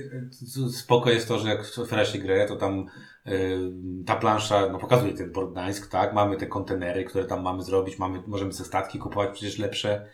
spoko 0.72 1.10
jest 1.10 1.28
to, 1.28 1.38
że 1.38 1.48
jak 1.48 1.64
się 2.06 2.18
grę, 2.18 2.46
to 2.46 2.56
tam 2.56 2.86
y, 3.26 3.58
ta 4.06 4.16
plansza, 4.16 4.68
no 4.72 4.78
pokazuje 4.78 5.14
ten 5.14 5.32
Port 5.32 5.52
Gdańsk, 5.52 5.90
tak? 5.90 6.14
Mamy 6.14 6.36
te 6.36 6.46
kontenery, 6.46 7.04
które 7.04 7.24
tam 7.24 7.42
mamy 7.42 7.62
zrobić, 7.62 7.98
mamy, 7.98 8.22
możemy 8.26 8.52
sobie 8.52 8.66
statki 8.66 8.98
kupować 8.98 9.30
przecież 9.32 9.58
lepsze 9.58 10.06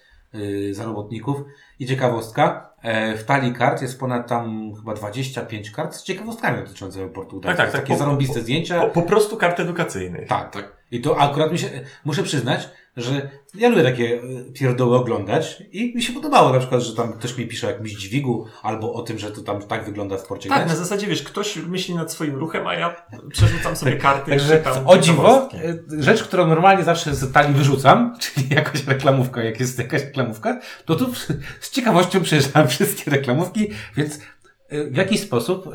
za 0.72 0.84
robotników. 0.84 1.36
I 1.78 1.86
ciekawostka, 1.86 2.70
e, 2.82 3.16
w 3.16 3.24
talii 3.24 3.52
kart 3.52 3.82
jest 3.82 4.00
ponad 4.00 4.28
tam 4.28 4.72
chyba 4.76 4.94
25 4.94 5.70
kart 5.70 5.94
z 5.94 6.02
ciekawostkami 6.02 6.58
dotyczącymi 6.62 7.10
Portu 7.10 7.40
Gdańsk. 7.40 7.56
tak, 7.56 7.70
tak, 7.72 7.80
Takie 7.80 7.92
po- 7.92 7.98
zarąbiste 7.98 8.34
po- 8.34 8.40
zdjęcia. 8.40 8.80
Po, 8.80 8.86
po 8.88 9.02
prostu 9.02 9.36
kart 9.36 9.60
edukacyjnych. 9.60 10.28
Tak, 10.28 10.50
Tak. 10.50 10.75
I 10.90 11.00
to 11.00 11.18
akurat 11.18 11.52
mi 11.52 11.58
się, 11.58 11.68
muszę 12.04 12.22
przyznać, 12.22 12.68
że 12.96 13.30
ja 13.54 13.68
lubię 13.68 13.82
takie 13.82 14.14
e, 14.14 14.52
pierdoły 14.52 14.96
oglądać 14.96 15.62
i 15.72 15.92
mi 15.96 16.02
się 16.02 16.12
podobało 16.12 16.52
na 16.52 16.58
przykład, 16.58 16.82
że 16.82 16.94
tam 16.94 17.12
ktoś 17.12 17.38
mi 17.38 17.46
pisze 17.46 17.66
o 17.66 17.70
jakimś 17.70 17.92
dźwigu 17.92 18.46
albo 18.62 18.92
o 18.92 19.02
tym, 19.02 19.18
że 19.18 19.30
to 19.30 19.40
tam 19.40 19.62
tak 19.62 19.84
wygląda 19.84 20.16
w 20.16 20.26
porcie 20.26 20.48
Tak, 20.48 20.58
Gdańsk. 20.58 20.78
na 20.78 20.84
zasadzie, 20.84 21.06
wiesz, 21.06 21.22
ktoś 21.22 21.56
myśli 21.56 21.94
nad 21.94 22.12
swoim 22.12 22.34
ruchem, 22.34 22.66
a 22.66 22.74
ja 22.74 22.96
przerzucam 23.32 23.76
sobie 23.76 23.96
karty 23.96 24.30
i 24.30 24.34
Także 24.34 24.62
o 24.86 24.98
dziwo, 24.98 25.48
e, 25.54 26.02
rzecz, 26.02 26.22
którą 26.22 26.46
normalnie 26.46 26.84
zawsze 26.84 27.14
z 27.14 27.32
talii 27.32 27.54
wyrzucam, 27.54 28.14
czyli 28.22 28.48
jakaś 28.50 28.86
reklamówka, 28.86 29.44
jak 29.44 29.60
jest 29.60 29.78
jakaś 29.78 30.02
reklamówka, 30.02 30.60
to 30.84 30.94
tu 30.94 31.14
z 31.60 31.70
ciekawością 31.70 32.22
przejeżdżałem 32.22 32.68
wszystkie 32.68 33.10
reklamówki, 33.10 33.68
więc 33.96 34.18
w 34.68 34.96
jakiś 34.96 35.20
sposób 35.20 35.66
e, 35.66 35.70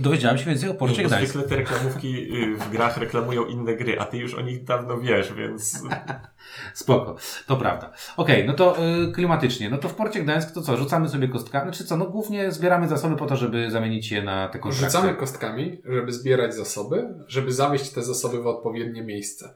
dowiedziałem 0.00 0.38
się 0.38 0.44
więcej 0.44 0.68
o 0.68 0.74
Porcie 0.74 1.04
Gdańsk. 1.04 1.32
zwykle 1.32 1.48
te 1.48 1.56
reklamówki 1.56 2.36
y, 2.42 2.56
w 2.56 2.70
grach 2.70 2.96
reklamują 2.96 3.46
inne 3.46 3.76
gry, 3.76 4.00
a 4.00 4.04
ty 4.04 4.18
już 4.18 4.34
o 4.34 4.40
nich 4.40 4.64
dawno 4.64 4.98
wiesz, 4.98 5.32
więc 5.32 5.82
Spoko, 6.74 7.16
to 7.46 7.56
prawda. 7.56 7.92
Okej, 8.16 8.46
no 8.46 8.52
to 8.54 8.76
y, 9.08 9.12
klimatycznie. 9.12 9.70
No 9.70 9.78
to 9.78 9.88
w 9.88 9.94
Porcie 9.94 10.22
Gdańsk 10.22 10.54
to 10.54 10.62
co, 10.62 10.76
rzucamy 10.76 11.08
sobie 11.08 11.28
kostkami? 11.28 11.64
Znaczy 11.64 11.84
co, 11.84 11.96
no 11.96 12.06
głównie 12.06 12.52
zbieramy 12.52 12.88
zasoby 12.88 13.16
po 13.16 13.26
to, 13.26 13.36
żeby 13.36 13.70
zamienić 13.70 14.12
je 14.12 14.22
na 14.22 14.48
te 14.48 14.58
kontrakty. 14.58 14.96
Rzucamy 14.96 15.14
kostkami, 15.14 15.82
żeby 15.84 16.12
zbierać 16.12 16.54
zasoby, 16.54 17.14
żeby 17.26 17.52
zawieźć 17.52 17.90
te 17.90 18.02
zasoby 18.02 18.42
w 18.42 18.46
odpowiednie 18.46 19.02
miejsce. 19.02 19.54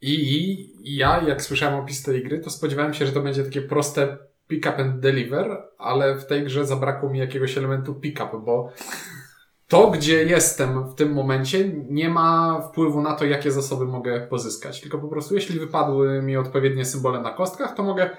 I 0.00 0.96
ja, 0.96 1.22
jak 1.22 1.42
słyszałem 1.42 1.80
opis 1.80 2.02
tej 2.02 2.24
gry, 2.24 2.38
to 2.38 2.50
spodziewałem 2.50 2.94
się, 2.94 3.06
że 3.06 3.12
to 3.12 3.20
będzie 3.20 3.44
takie 3.44 3.62
proste 3.62 4.18
pick 4.48 4.66
up 4.66 4.78
and 4.78 5.00
deliver, 5.00 5.68
ale 5.78 6.16
w 6.16 6.26
tej 6.26 6.44
grze 6.44 6.66
zabrakło 6.66 7.10
mi 7.10 7.18
jakiegoś 7.18 7.58
elementu 7.58 7.94
pick 7.94 8.20
up, 8.20 8.38
bo 8.44 8.72
to, 9.68 9.90
gdzie 9.90 10.24
jestem 10.24 10.88
w 10.90 10.94
tym 10.94 11.12
momencie, 11.12 11.68
nie 11.90 12.08
ma 12.08 12.60
wpływu 12.60 13.00
na 13.00 13.14
to, 13.14 13.24
jakie 13.24 13.50
zasoby 13.50 13.84
mogę 13.84 14.26
pozyskać. 14.26 14.80
Tylko 14.80 14.98
po 14.98 15.08
prostu, 15.08 15.34
jeśli 15.34 15.58
wypadły 15.58 16.22
mi 16.22 16.36
odpowiednie 16.36 16.84
symbole 16.84 17.20
na 17.20 17.30
kostkach, 17.30 17.74
to 17.74 17.82
mogę 17.82 18.10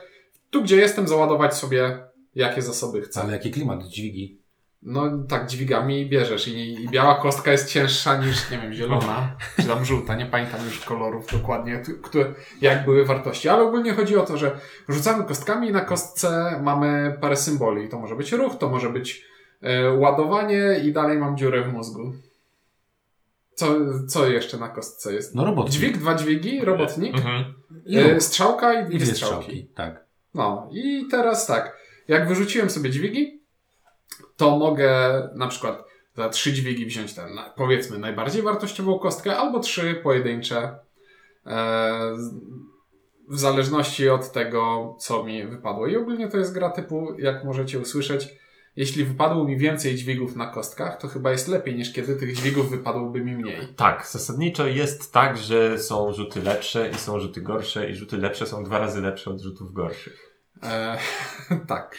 tu, 0.49 0.63
gdzie 0.63 0.75
jestem, 0.75 1.07
załadować 1.07 1.53
sobie, 1.53 2.07
jakie 2.35 2.61
zasoby 2.61 3.01
chcę. 3.01 3.21
Ale 3.21 3.33
jaki 3.33 3.51
klimat, 3.51 3.83
dźwigi. 3.83 4.44
No 4.85 5.17
tak, 5.29 5.47
dźwigami 5.47 6.09
bierzesz 6.09 6.47
i, 6.47 6.83
i 6.83 6.89
biała 6.89 7.15
kostka 7.15 7.51
jest 7.51 7.69
cięższa 7.69 8.17
niż, 8.17 8.51
nie 8.51 8.57
wiem, 8.57 8.73
zielona, 8.73 9.37
czy 9.55 9.63
tam 9.63 9.85
żółta, 9.85 10.15
nie 10.15 10.25
pamiętam 10.25 10.65
już 10.65 10.79
kolorów 10.79 11.31
dokładnie, 11.31 11.81
które, 12.03 12.33
jak 12.61 12.85
były 12.85 13.05
wartości, 13.05 13.49
ale 13.49 13.63
ogólnie 13.63 13.93
chodzi 13.93 14.17
o 14.17 14.25
to, 14.25 14.37
że 14.37 14.59
rzucamy 14.89 15.23
kostkami 15.23 15.67
i 15.67 15.71
na 15.71 15.81
kostce 15.81 16.59
mamy 16.63 17.17
parę 17.21 17.35
symboli. 17.35 17.89
To 17.89 17.99
może 17.99 18.15
być 18.15 18.31
ruch, 18.31 18.57
to 18.57 18.69
może 18.69 18.89
być 18.89 19.25
e, 19.61 19.91
ładowanie 19.91 20.79
i 20.83 20.93
dalej 20.93 21.17
mam 21.17 21.37
dziurę 21.37 21.61
w 21.63 21.73
mózgu. 21.73 22.13
Co, 23.53 23.67
co 24.07 24.27
jeszcze 24.27 24.57
na 24.57 24.69
kostce 24.69 25.13
jest? 25.13 25.35
No 25.35 25.45
robotnik. 25.45 25.73
Dźwig, 25.73 25.97
dwa 25.97 26.15
dźwigi, 26.15 26.61
robotnik, 26.65 27.15
mhm. 27.15 27.53
I, 27.85 27.97
e, 27.97 28.21
strzałka 28.21 28.81
i 28.81 28.95
I 28.95 28.97
dwie 28.97 29.05
strzałki. 29.05 29.43
strzałki. 29.43 29.67
Tak. 29.75 30.05
No 30.33 30.69
i 30.71 31.07
teraz 31.11 31.47
tak, 31.47 31.77
jak 32.07 32.27
wyrzuciłem 32.27 32.69
sobie 32.69 32.89
dźwigi, 32.89 33.44
to 34.37 34.57
mogę 34.57 35.21
na 35.35 35.47
przykład 35.47 35.83
za 36.15 36.29
trzy 36.29 36.53
dźwigi 36.53 36.85
wziąć 36.85 37.13
ten, 37.13 37.29
powiedzmy, 37.55 37.99
najbardziej 37.99 38.41
wartościową 38.41 38.99
kostkę, 38.99 39.37
albo 39.37 39.59
trzy 39.59 39.99
pojedyncze. 40.03 40.79
E, 41.45 42.15
w 43.29 43.39
zależności 43.39 44.09
od 44.09 44.31
tego, 44.31 44.95
co 44.99 45.23
mi 45.23 45.47
wypadło. 45.47 45.87
I 45.87 45.95
ogólnie 45.95 46.27
to 46.27 46.37
jest 46.37 46.53
gra 46.53 46.69
typu, 46.69 47.07
jak 47.17 47.43
możecie 47.43 47.79
usłyszeć, 47.79 48.27
jeśli 48.75 49.03
wypadło 49.03 49.43
mi 49.43 49.57
więcej 49.57 49.95
dźwigów 49.95 50.35
na 50.35 50.47
kostkach, 50.47 50.97
to 50.97 51.07
chyba 51.07 51.31
jest 51.31 51.47
lepiej 51.47 51.75
niż 51.75 51.93
kiedy 51.93 52.15
tych 52.15 52.35
dźwigów 52.35 52.69
wypadłoby 52.69 53.21
mi 53.21 53.35
mniej. 53.35 53.67
Tak, 53.75 54.07
zasadniczo 54.07 54.67
jest 54.67 55.13
tak, 55.13 55.37
że 55.37 55.79
są 55.79 56.13
rzuty 56.13 56.41
lepsze 56.41 56.89
i 56.89 56.93
są 56.95 57.19
rzuty 57.19 57.41
gorsze 57.41 57.89
i 57.89 57.95
rzuty 57.95 58.17
lepsze 58.17 58.45
są 58.45 58.63
dwa 58.63 58.79
razy 58.79 59.01
lepsze 59.01 59.31
od 59.31 59.41
rzutów 59.41 59.73
gorszych. 59.73 60.35
E, 60.63 60.97
tak. 61.67 61.97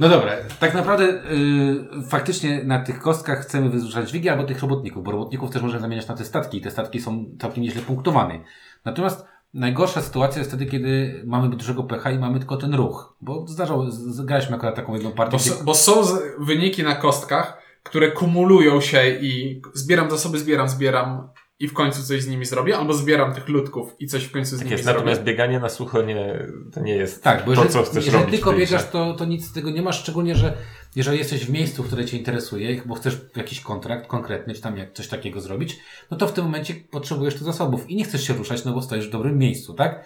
No 0.00 0.08
dobra, 0.08 0.32
tak 0.60 0.74
naprawdę 0.74 1.04
y, 1.04 2.02
faktycznie 2.08 2.64
na 2.64 2.78
tych 2.84 2.98
kostkach 3.00 3.40
chcemy 3.40 3.70
wyrzucać 3.70 4.08
dźwigi 4.08 4.28
albo 4.28 4.44
tych 4.44 4.60
robotników, 4.60 5.04
bo 5.04 5.12
robotników 5.12 5.50
też 5.50 5.62
możemy 5.62 5.80
zamieniać 5.80 6.08
na 6.08 6.14
te 6.16 6.24
statki. 6.24 6.58
I 6.58 6.60
te 6.60 6.70
statki 6.70 7.00
są 7.00 7.24
całkiem 7.40 7.62
nieźle 7.62 7.82
punktowane. 7.82 8.38
Natomiast 8.84 9.26
najgorsza 9.54 10.00
sytuacja 10.02 10.38
jest 10.38 10.50
wtedy, 10.50 10.66
kiedy 10.66 11.22
mamy 11.26 11.48
dużego 11.56 11.82
pecha 11.82 12.10
i 12.10 12.18
mamy 12.18 12.38
tylko 12.38 12.56
ten 12.56 12.74
ruch, 12.74 13.16
bo 13.20 13.46
zdarzało, 13.48 13.90
z- 13.90 13.94
z- 14.00 14.20
graliśmy 14.20 14.56
akurat 14.56 14.74
taką 14.74 14.94
jedną 14.94 15.12
partię, 15.12 15.32
Bo, 15.32 15.38
gdzie 15.38 15.50
so, 15.50 15.64
bo 15.64 15.74
są 15.74 16.04
z- 16.04 16.22
wyniki 16.38 16.82
na 16.82 16.94
kostkach, 16.94 17.62
które 17.82 18.10
kumulują 18.10 18.80
się 18.80 19.08
i 19.20 19.62
zbieram 19.74 20.10
zasoby, 20.10 20.38
zbieram, 20.38 20.68
zbieram 20.68 21.28
i 21.60 21.68
w 21.68 21.72
końcu 21.72 22.02
coś 22.02 22.22
z 22.22 22.28
nimi 22.28 22.44
zrobię, 22.44 22.76
albo 22.78 22.94
zbieram 22.94 23.34
tych 23.34 23.48
ludków 23.48 23.96
i 23.98 24.06
coś 24.06 24.24
w 24.24 24.32
końcu 24.32 24.50
z 24.56 24.58
Tak 24.58 24.64
nimi 24.64 24.70
jest, 24.72 24.84
zrobię. 24.84 24.98
natomiast 24.98 25.22
bieganie 25.22 25.60
na 25.60 25.68
sucho 25.68 26.02
nie, 26.02 26.46
to 26.72 26.80
nie 26.80 26.94
jest 26.96 27.22
Tak, 27.24 27.38
bo 27.38 27.44
to, 27.44 27.50
jeżeli, 27.50 27.68
co 27.68 27.82
chcesz 27.82 28.04
jeżeli 28.06 28.22
robić. 28.22 28.34
tylko 28.34 28.50
tej 28.50 28.58
grze. 28.58 28.76
biegasz, 28.76 28.90
to, 28.90 29.14
to 29.14 29.24
nic 29.24 29.46
z 29.48 29.52
tego 29.52 29.70
nie 29.70 29.82
masz, 29.82 30.00
szczególnie, 30.00 30.34
że 30.36 30.56
jeżeli 30.96 31.18
jesteś 31.18 31.44
w 31.46 31.50
miejscu, 31.50 31.82
które 31.82 32.04
Cię 32.04 32.16
interesuje, 32.18 32.82
bo 32.86 32.94
chcesz 32.94 33.20
jakiś 33.36 33.60
kontrakt 33.60 34.06
konkretny, 34.06 34.54
czy 34.54 34.60
tam 34.60 34.76
jak 34.76 34.92
coś 34.92 35.08
takiego 35.08 35.40
zrobić, 35.40 35.78
no 36.10 36.16
to 36.16 36.26
w 36.28 36.32
tym 36.32 36.44
momencie 36.44 36.74
potrzebujesz 36.90 37.34
tych 37.34 37.42
zasobów 37.44 37.90
i 37.90 37.96
nie 37.96 38.04
chcesz 38.04 38.26
się 38.26 38.34
ruszać, 38.34 38.64
no 38.64 38.72
bo 38.72 38.82
stoisz 38.82 39.08
w 39.08 39.12
dobrym 39.12 39.38
miejscu, 39.38 39.74
tak? 39.74 40.04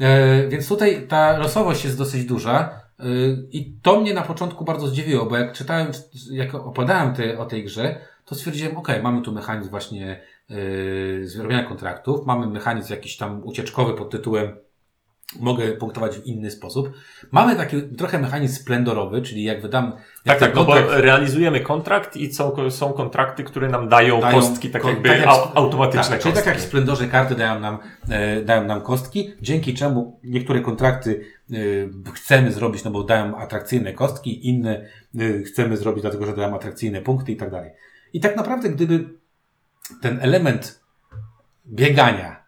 E, 0.00 0.48
więc 0.48 0.68
tutaj 0.68 1.06
ta 1.08 1.38
losowość 1.38 1.84
jest 1.84 1.98
dosyć 1.98 2.24
duża 2.24 2.80
e, 3.00 3.04
i 3.50 3.72
to 3.82 4.00
mnie 4.00 4.14
na 4.14 4.22
początku 4.22 4.64
bardzo 4.64 4.86
zdziwiło, 4.88 5.26
bo 5.26 5.36
jak 5.36 5.52
czytałem, 5.52 5.92
jak 6.30 6.54
opowiadałem 6.54 7.14
te, 7.14 7.38
o 7.38 7.46
tej 7.46 7.64
grze, 7.64 7.98
to 8.24 8.34
stwierdziłem, 8.34 8.76
ok, 8.76 8.88
mamy 9.02 9.22
tu 9.22 9.32
mechanizm 9.32 9.70
właśnie 9.70 10.00
yy, 10.00 10.16
zrobienia 11.24 11.64
kontraktów, 11.64 12.26
mamy 12.26 12.46
mechanizm 12.46 12.92
jakiś 12.92 13.16
tam 13.16 13.42
ucieczkowy 13.44 13.94
pod 13.94 14.10
tytułem 14.10 14.56
mogę 15.40 15.72
punktować 15.72 16.16
w 16.18 16.26
inny 16.26 16.50
sposób. 16.50 16.90
Mamy 17.30 17.56
taki 17.56 17.82
trochę 17.82 18.18
mechanizm 18.18 18.54
splendorowy, 18.56 19.22
czyli 19.22 19.44
jak 19.44 19.62
wydam... 19.62 19.84
Jak 19.84 20.38
Tak, 20.38 20.38
tak, 20.38 20.54
no 20.54 20.64
bo 20.64 20.72
kontrakt- 20.72 21.00
realizujemy 21.00 21.60
kontrakt 21.60 22.16
i 22.16 22.34
są, 22.34 22.70
są 22.70 22.92
kontrakty, 22.92 23.44
które 23.44 23.68
nam 23.68 23.88
dają, 23.88 24.20
Dają 24.20 24.34
kostki, 24.40 24.70
tak 24.70 24.82
kon- 24.82 24.90
jakby 24.90 25.08
tak 25.08 25.18
jak- 25.18 25.28
au, 25.28 25.48
automatyczne 25.54 26.02
tak, 26.02 26.20
Czyli 26.20 26.32
kostki. 26.32 26.34
tak 26.34 26.46
jak 26.46 26.56
w 26.64 26.68
Splendorze 26.68 27.08
karty 27.08 27.34
dają 27.34 27.60
nam, 27.60 27.78
e, 28.10 28.42
dają 28.42 28.64
nam 28.64 28.80
kostki, 28.80 29.32
dzięki 29.40 29.74
czemu 29.74 30.20
niektóre 30.24 30.60
kontrakty 30.60 31.24
e, 32.06 32.12
chcemy 32.12 32.52
zrobić, 32.52 32.84
no 32.84 32.90
bo 32.90 33.04
dają 33.04 33.36
atrakcyjne 33.36 33.92
kostki, 33.92 34.48
inne 34.48 34.86
e, 35.18 35.42
chcemy 35.42 35.76
zrobić 35.76 36.02
dlatego, 36.02 36.26
że 36.26 36.36
dają 36.36 36.54
atrakcyjne 36.54 37.00
punkty 37.00 37.32
i 37.32 37.36
tak 37.36 37.50
dalej. 37.50 37.70
I 38.12 38.20
tak 38.20 38.36
naprawdę, 38.36 38.68
gdyby 38.68 39.08
ten 40.02 40.18
element 40.22 40.80
biegania 41.66 42.44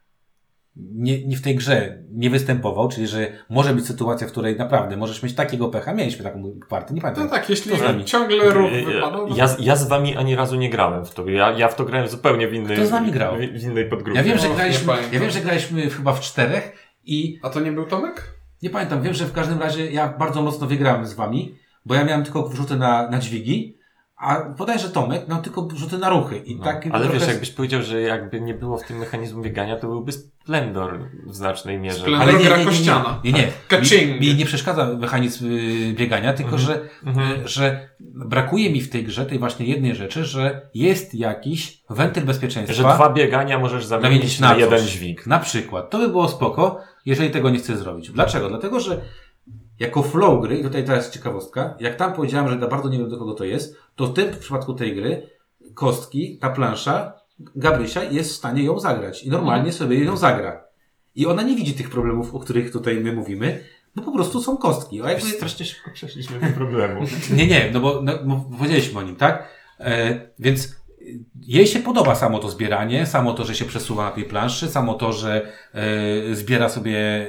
nie, 0.77 1.27
nie 1.27 1.37
w 1.37 1.42
tej 1.42 1.55
grze 1.55 1.99
nie 2.11 2.31
występował, 2.31 2.88
czyli 2.88 3.07
że 3.07 3.33
może 3.51 3.75
być 3.75 3.87
sytuacja, 3.87 4.27
w 4.27 4.31
której 4.31 4.57
naprawdę 4.57 4.96
możesz 4.96 5.22
mieć 5.22 5.35
takiego 5.35 5.68
pecha. 5.68 5.94
Mieliśmy 5.94 6.25
taką 6.25 6.53
partię, 6.68 6.94
nie 6.94 7.01
pamiętam. 7.01 7.25
No 7.25 7.31
tak, 7.31 7.51
jeśli 7.51 7.70
To 7.70 7.77
z 7.79 7.83
nami. 7.83 8.05
ciągle 8.05 8.51
ruch 8.51 8.70
Ja- 8.72 8.85
wypadał, 8.87 9.29
no 9.29 9.37
Ja, 9.37 9.49
ja 9.61 9.77
z 9.77 9.88
wami 9.88 10.16
ani 10.16 10.37
razu 10.37 10.57
nie 10.57 10.70
grałem 10.70 11.05
w 11.05 11.11
to. 11.14 11.29
Ja, 11.29 11.51
ja 11.53 11.68
w 11.68 11.75
to 11.75 11.85
grałem 11.85 12.09
zupełnie 12.09 12.49
w 12.49 12.55
innej, 12.55 12.77
Kto 12.77 12.87
z 12.87 12.90
nami 12.90 13.12
grał? 13.12 13.37
w, 13.37 13.38
w 13.38 13.62
innej 13.62 13.88
podgrupie. 13.88 14.18
Ja 14.18 14.25
wiem, 14.25 14.38
że 14.38 14.49
No, 14.49 14.55
graliśmy, 14.55 14.92
ja 15.12 15.20
wiem, 15.20 15.31
że 15.31 15.40
graliśmy 15.40 15.90
chyba 15.90 16.12
w 16.12 16.20
czterech 16.20 16.72
i 17.05 17.38
a 17.42 17.51
to 17.51 17.61
nie 17.61 17.72
był 17.72 17.87
Tomek? 17.87 18.35
Nie 18.62 18.70
pamiętam, 18.70 19.03
wiem, 19.03 19.14
że 19.14 19.25
w 19.25 19.33
każdym 19.33 19.59
razie 19.59 19.90
ja 19.90 20.09
bardzo 20.18 20.42
mocno 20.42 20.66
wygrałem 20.66 21.07
z 21.07 21.14
wami, 21.14 21.59
bo 21.87 21.94
ja 21.94 22.05
miałem 22.05 22.25
tylko 22.25 22.49
wrzuty 22.49 22.77
na, 22.77 23.11
na 23.11 23.18
dźwigi, 23.18 23.77
A 24.17 24.41
bodajże 24.59 24.89
Tomek 24.91 25.29
miał 25.29 25.43
tylko 25.43 25.69
rzuty 25.75 25.99
na 25.99 26.11
ruchy. 26.11 26.37
I 26.39 26.57
No, 26.57 26.65
tak 26.65 26.87
ale 26.93 27.05
trochę- 27.05 27.19
wiesz, 27.19 27.29
jakbyś 27.29 27.51
powiedział, 27.51 27.83
że 27.83 28.01
jakby 28.01 28.41
nie 28.41 28.55
było 28.55 28.79
w 28.79 28.87
tym 28.87 28.99
mechanizmu 28.99 29.43
biegania, 29.43 29.77
to 29.77 29.87
byłby 29.87 30.13
Splendor 30.13 30.99
w 31.27 31.35
znacznej 31.35 31.79
mierze. 31.79 31.99
Splendor. 31.99 32.23
Ale 32.29 32.33
nie, 32.39 32.45
gra 32.45 32.57
nie, 32.57 32.65
nie, 32.65 32.71
nie, 32.71 32.77
kościana. 32.77 33.21
nie, 33.25 33.33
nie. 33.33 33.49
Ka-ching. 33.69 34.21
Mi, 34.21 34.29
mi 34.29 34.35
nie 34.35 34.47
przeszkadza 34.47 34.87
mechanizm 34.87 35.47
y, 35.47 35.93
biegania, 35.99 36.33
tylko 36.33 36.59
że, 36.59 36.81
Mhm. 37.07 37.41
y, 37.45 37.49
że 37.49 37.89
brakuje 38.01 38.71
mi 38.71 38.81
w 38.81 38.91
tej 38.91 39.05
grze 39.05 39.27
tej 39.27 39.39
właśnie 39.39 39.67
jednej 39.67 39.95
rzeczy, 39.95 40.25
że 40.25 40.61
jest 40.75 41.15
jakiś 41.15 41.83
wentyl 41.91 42.25
bezpieczeństwa. 42.25 42.75
Że 42.75 42.83
dwa 42.83 43.11
biegania 43.13 43.59
możesz 43.59 43.85
zamienić 43.87 44.13
zamienić 44.19 44.41
na, 44.41 44.49
na 44.49 44.57
jeden 44.57 44.87
dźwig. 44.87 45.27
Na 45.27 45.39
przykład. 45.39 45.91
To 45.91 45.99
by 45.99 46.09
było 46.09 46.29
spoko, 46.29 46.81
jeżeli 47.07 47.31
tego 47.31 47.51
nie 47.51 47.59
chcesz 47.59 47.77
zrobić. 47.77 48.11
Dlaczego? 48.11 48.49
Dlatego, 48.49 48.81
że 48.81 49.01
jako 49.79 50.03
flow 50.03 50.43
gry, 50.43 50.59
i 50.59 50.62
tutaj 50.62 50.85
teraz 50.85 51.11
ciekawostka, 51.11 51.75
jak 51.81 51.97
tam 51.97 52.12
powiedziałem, 52.12 52.49
że 52.49 52.61
za 52.61 52.69
bardzo 52.69 52.89
nie 52.89 52.99
wiem 52.99 53.09
do 53.09 53.19
kogo 53.19 53.35
to 53.35 53.45
jest, 53.45 53.77
to 53.97 54.07
w 54.07 54.15
tym 54.15 54.33
w 54.33 54.39
przypadku 54.39 54.75
tej 54.75 54.95
gry 54.95 55.31
kostki, 55.75 56.39
ta 56.39 56.51
plansza, 56.51 57.12
Gabrysia 57.57 58.05
jest 58.05 58.31
w 58.31 58.37
stanie 58.37 58.62
ją 58.62 58.81
zagrać 58.81 59.25
i 59.25 59.31
normalnie 59.31 59.73
sobie 59.73 60.05
ją 60.05 60.17
zagra. 60.17 60.65
I 61.15 61.27
ona 61.27 61.43
nie 61.43 61.57
widzi 61.57 61.75
tych 61.75 61.91
problemów, 61.91 62.35
o 62.35 62.39
których 62.39 62.73
tutaj 62.73 63.01
my 63.01 63.12
mówimy, 63.12 63.65
bo 63.97 64.03
po 64.03 64.12
prostu 64.12 64.43
są 64.43 64.57
kostki. 64.57 65.03
A 65.03 65.11
jakby... 65.11 65.29
Strasznie 65.29 65.67
szybko 65.67 65.91
przeszliśmy 65.95 66.41
do 66.41 66.47
problemu. 66.47 67.01
Nie, 67.37 67.47
nie, 67.47 67.71
no 67.73 67.81
bo, 67.81 68.03
no, 68.03 68.12
bo 68.25 68.45
powiedzieliśmy 68.59 68.99
o 68.99 69.03
nim, 69.03 69.17
tak? 69.17 69.49
E, 69.81 70.21
więc 70.39 70.77
jej 71.42 71.66
się 71.66 71.79
podoba 71.79 72.14
samo 72.14 72.38
to 72.38 72.49
zbieranie, 72.49 73.07
samo 73.07 73.35
to, 73.35 73.45
że 73.45 73.55
się 73.55 73.64
przesuwa 73.64 74.05
na 74.05 74.11
tej 74.11 74.25
planszy, 74.25 74.69
samo 74.69 74.95
to, 74.95 75.12
że 75.12 75.53
e, 75.75 76.35
zbiera 76.35 76.69
sobie 76.69 77.27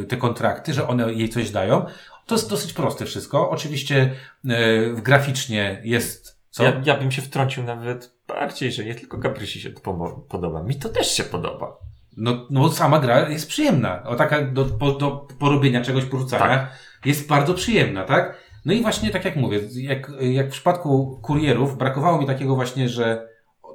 e, 0.00 0.04
te 0.04 0.16
kontrakty, 0.16 0.74
że 0.74 0.88
one 0.88 1.12
jej 1.12 1.28
coś 1.28 1.50
dają. 1.50 1.86
To 2.26 2.34
jest 2.34 2.50
dosyć 2.50 2.72
proste 2.72 3.04
wszystko. 3.04 3.50
Oczywiście 3.50 4.12
e, 4.48 4.92
graficznie 5.02 5.80
jest 5.84 6.38
co? 6.50 6.64
Ja, 6.64 6.82
ja 6.84 6.96
bym 6.96 7.12
się 7.12 7.22
wtrącił 7.22 7.64
nawet 7.64 8.14
bardziej, 8.28 8.72
że 8.72 8.84
nie 8.84 8.94
tylko 8.94 9.18
Gabrysi 9.18 9.60
się 9.60 9.70
to 9.70 9.80
podoba. 10.28 10.62
Mi 10.62 10.76
to 10.76 10.88
też 10.88 11.10
się 11.10 11.24
podoba. 11.24 11.76
No, 12.16 12.46
no 12.50 12.72
sama 12.72 12.98
gra 12.98 13.28
jest 13.28 13.48
przyjemna. 13.48 14.02
O 14.02 14.16
taka 14.16 14.42
do, 14.42 14.64
po, 14.64 14.92
do 14.92 15.10
porobienia 15.38 15.84
czegoś, 15.84 16.04
porzucania 16.04 16.48
Tak. 16.48 16.78
jest 17.04 17.28
bardzo 17.28 17.54
przyjemna, 17.54 18.04
tak? 18.04 18.36
No 18.68 18.74
i 18.74 18.82
właśnie 18.82 19.10
tak 19.10 19.24
jak 19.24 19.36
mówię, 19.36 19.60
jak, 19.76 20.12
jak 20.20 20.46
w 20.48 20.50
przypadku 20.50 21.18
kurierów 21.22 21.78
brakowało 21.78 22.18
mi 22.20 22.26
takiego 22.26 22.54
właśnie, 22.54 22.88
że 22.88 23.28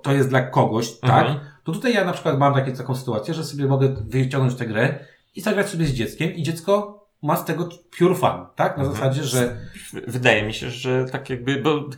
to 0.04 0.12
jest 0.12 0.30
dla 0.30 0.42
kogoś, 0.42 1.00
tak? 1.00 1.26
Mhm. 1.26 1.40
To 1.64 1.72
tutaj 1.72 1.94
ja 1.94 2.06
na 2.06 2.14
przykład 2.14 2.40
mam 2.40 2.54
takie, 2.54 2.72
taką 2.72 2.96
sytuację, 2.96 3.34
że 3.34 3.44
sobie 3.44 3.66
mogę 3.66 3.96
wyciągnąć 4.08 4.56
tę 4.56 4.66
grę 4.66 5.00
i 5.36 5.42
zagrać 5.42 5.70
sobie 5.70 5.86
z 5.86 5.94
dzieckiem 5.94 6.34
i 6.34 6.44
dziecko 6.44 7.04
ma 7.22 7.36
z 7.38 7.46
tego 7.46 7.70
pure 7.98 8.16
fun, 8.16 8.30
tak? 8.56 8.78
Na 8.78 8.84
Mhm. 8.84 8.92
zasadzie, 8.96 9.24
że 9.24 9.58
Wydaje 10.08 10.44
mi 10.44 10.54
się, 10.54 10.70
że 10.70 11.06
tak 11.06 11.30
jakby, 11.30 11.62
bo 11.62 11.90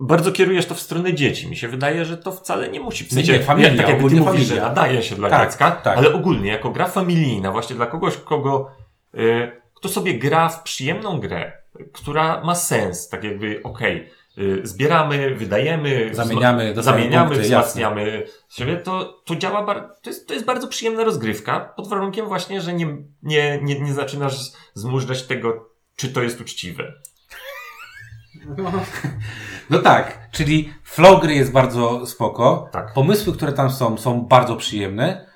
bardzo 0.00 0.32
kierujesz 0.32 0.66
to 0.66 0.74
w 0.74 0.80
stronę 0.80 1.14
dzieci. 1.14 1.48
Mi 1.50 1.56
się 1.56 1.68
wydaje, 1.68 2.04
że 2.04 2.16
to 2.18 2.32
wcale 2.32 2.68
nie 2.68 2.80
musi. 2.80 3.04
W 3.04 3.12
sensie, 3.12 3.32
Nie, 3.32 3.38
nie, 3.38 3.44
familia, 3.44 3.68
jak, 3.68 3.76
tak 3.78 3.86
ty 3.86 3.92
ogólnie 3.96 4.20
mówisz, 4.20 4.32
familia. 4.40 4.54
że 4.54 4.60
nadaje 4.68 5.02
się 5.02 5.14
dla 5.14 5.30
Tak, 5.30 5.48
dziecka, 5.48 5.70
tak. 5.70 5.98
ale 5.98 6.12
ogólnie 6.12 6.50
jako 6.50 6.70
gra 6.70 6.88
familijna, 6.88 7.52
właśnie 7.52 7.76
dla 7.76 7.86
kogoś, 7.86 8.16
kogo, 8.16 8.70
y, 9.14 9.50
kto 9.74 9.88
sobie 9.88 10.18
gra 10.18 10.48
w 10.48 10.62
przyjemną 10.62 11.20
grę, 11.20 11.52
która 11.92 12.44
ma 12.44 12.54
sens, 12.54 13.08
tak 13.08 13.24
jakby, 13.24 13.60
okej, 13.64 14.10
y, 14.38 14.60
zbieramy, 14.64 15.34
wydajemy, 15.34 16.14
Zamieniamy, 16.14 16.74
zamieniamy, 16.78 17.26
punkty, 17.26 17.44
wzmacniamy 17.44 18.26
siebie, 18.48 18.76
to, 18.76 19.22
to 19.24 19.36
działa, 19.36 19.62
bar- 19.64 19.88
to 20.02 20.10
jest, 20.10 20.28
to 20.28 20.34
jest 20.34 20.46
bardzo 20.46 20.68
przyjemna 20.68 21.04
rozgrywka, 21.04 21.60
pod 21.76 21.88
warunkiem 21.88 22.26
właśnie, 22.26 22.60
że 22.60 22.72
nie, 22.72 22.96
nie, 23.22 23.60
nie, 23.62 23.80
nie 23.80 23.94
zaczynasz 23.94 24.36
zmużdżać 24.74 25.22
tego, 25.22 25.68
czy 25.96 26.08
to 26.08 26.22
jest 26.22 26.40
uczciwe. 26.40 26.92
No 29.70 29.78
tak, 29.78 30.28
czyli 30.32 30.72
flow 30.82 31.20
gry 31.22 31.34
jest 31.34 31.52
bardzo 31.52 32.06
spoko. 32.06 32.68
Tak. 32.72 32.92
Pomysły, 32.94 33.32
które 33.32 33.52
tam 33.52 33.70
są, 33.70 33.98
są 33.98 34.20
bardzo 34.20 34.56
przyjemne. 34.56 35.26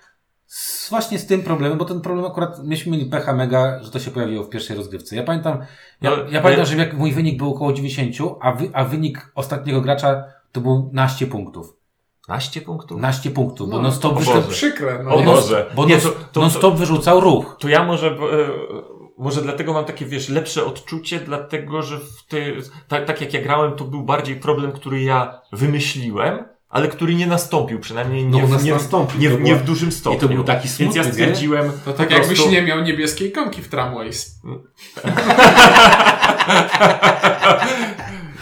Z, 0.52 0.90
właśnie 0.90 1.18
z 1.18 1.26
tym 1.26 1.42
problemem, 1.42 1.78
bo 1.78 1.84
ten 1.84 2.00
problem 2.00 2.26
akurat 2.26 2.64
myśmy 2.64 2.92
mieli 2.92 3.10
pecha 3.10 3.32
mega, 3.32 3.82
że 3.82 3.90
to 3.90 3.98
się 3.98 4.10
pojawiło 4.10 4.44
w 4.44 4.48
pierwszej 4.48 4.76
rozgrywce. 4.76 5.16
Ja 5.16 5.22
pamiętam, 5.22 5.58
ja, 6.02 6.10
No, 6.10 6.16
ja 6.16 6.22
pamiętam, 6.24 6.50
ja- 6.58 6.64
że 6.64 6.76
jak 6.76 6.94
mój 6.94 7.12
wynik 7.12 7.38
był 7.38 7.50
około 7.54 7.72
90, 7.72 8.16
a, 8.40 8.52
wy, 8.52 8.70
a 8.72 8.84
wynik 8.84 9.32
ostatniego 9.34 9.80
gracza 9.80 10.24
to 10.52 10.60
był 10.60 10.90
naście 10.92 11.26
punktów. 11.26 11.76
12 12.26 12.60
punktów? 12.60 13.00
Naście 13.00 13.30
punktów, 13.30 13.70
bo 13.70 13.76
No, 13.76 13.82
non 13.82 13.92
stop, 13.92 14.18
wyrzucał. 14.18 14.42
Przykre, 14.42 15.02
no. 15.04 15.14
O 15.14 15.20
nie? 15.20 15.26
Boże. 15.26 15.70
bo 15.74 15.84
Nie, 15.86 15.98
to- 15.98 16.10
to- 16.32 16.40
non 16.40 16.50
stop 16.50 16.74
wyrzucał 16.76 17.20
ruch. 17.20 17.56
To 17.60 17.68
ja 17.68 17.84
może, 17.84 18.06
e, 18.08 18.16
może 19.18 19.42
dlatego 19.42 19.72
mam 19.72 19.84
takie, 19.84 20.06
wiesz, 20.06 20.28
lepsze 20.28 20.64
odczucie, 20.64 21.20
dlatego 21.20 21.82
że 21.82 21.98
w 21.98 22.26
ty, 22.28 22.56
tak, 22.88 23.04
tak 23.06 23.20
jak 23.20 23.34
ja 23.34 23.42
grałem, 23.42 23.72
to 23.76 23.84
był 23.84 24.02
bardziej 24.02 24.36
problem, 24.36 24.72
który 24.72 25.02
ja 25.02 25.40
wymyśliłem, 25.52 26.44
ale 26.70 26.88
który 26.88 27.14
nie 27.14 27.26
nastąpił, 27.26 27.80
przynajmniej 27.80 28.24
nie, 28.26 28.42
No, 28.42 28.46
w, 28.59 28.64
nie, 28.64 28.72
nastąpił. 28.72 29.20
nie, 29.20 29.28
w- 29.30 29.40
nie 29.40 29.52
było- 29.52 29.59
w 29.59 29.62
dużym 29.66 29.92
stopniu. 29.92 30.18
i 30.18 30.20
to 30.20 30.28
był 30.28 30.44
taki 30.44 30.68
Więc 30.68 30.80
ja 30.80 30.85
smutny, 30.87 31.02
nie? 31.02 31.12
stwierdziłem, 31.12 31.72
To 31.85 31.92
tak 31.92 32.11
jakbyś 32.11 32.28
prostu- 32.28 32.50
nie 32.52 32.62
miał 32.62 32.80
niebieskiej 32.80 33.28
ikonki 33.28 33.62
w 33.62 33.68
Tramways. 33.68 34.40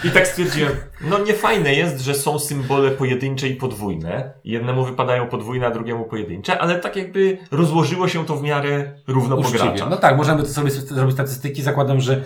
I 0.04 0.10
tak 0.10 0.26
stwierdziłem, 0.26 0.72
no 1.00 1.18
nie 1.18 1.34
fajne 1.34 1.74
jest, 1.74 2.00
że 2.00 2.14
są 2.14 2.38
symbole 2.38 2.90
pojedyncze 2.90 3.48
i 3.48 3.54
podwójne. 3.54 4.32
Jednemu 4.44 4.84
wypadają 4.84 5.26
podwójne, 5.26 5.66
a 5.66 5.70
drugiemu 5.70 6.04
pojedyncze, 6.04 6.58
ale 6.58 6.78
tak 6.78 6.96
jakby 6.96 7.38
rozłożyło 7.50 8.08
się 8.08 8.26
to 8.26 8.36
w 8.36 8.42
miarę 8.42 8.92
równo 9.06 9.36
po 9.36 9.40
Uczciwie. 9.42 9.58
graczach. 9.58 9.90
No 9.90 9.96
tak, 9.96 10.16
możemy 10.16 10.42
to 10.42 10.48
sobie 10.48 10.70
zrobić 10.70 11.14
statystyki. 11.14 11.62
Zakładam, 11.62 12.00
że 12.00 12.22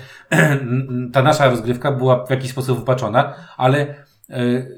ta 1.12 1.22
nasza 1.22 1.50
rozgrywka 1.50 1.92
była 1.92 2.26
w 2.26 2.30
jakiś 2.30 2.50
sposób 2.50 2.78
wypaczona, 2.78 3.34
ale 3.56 4.01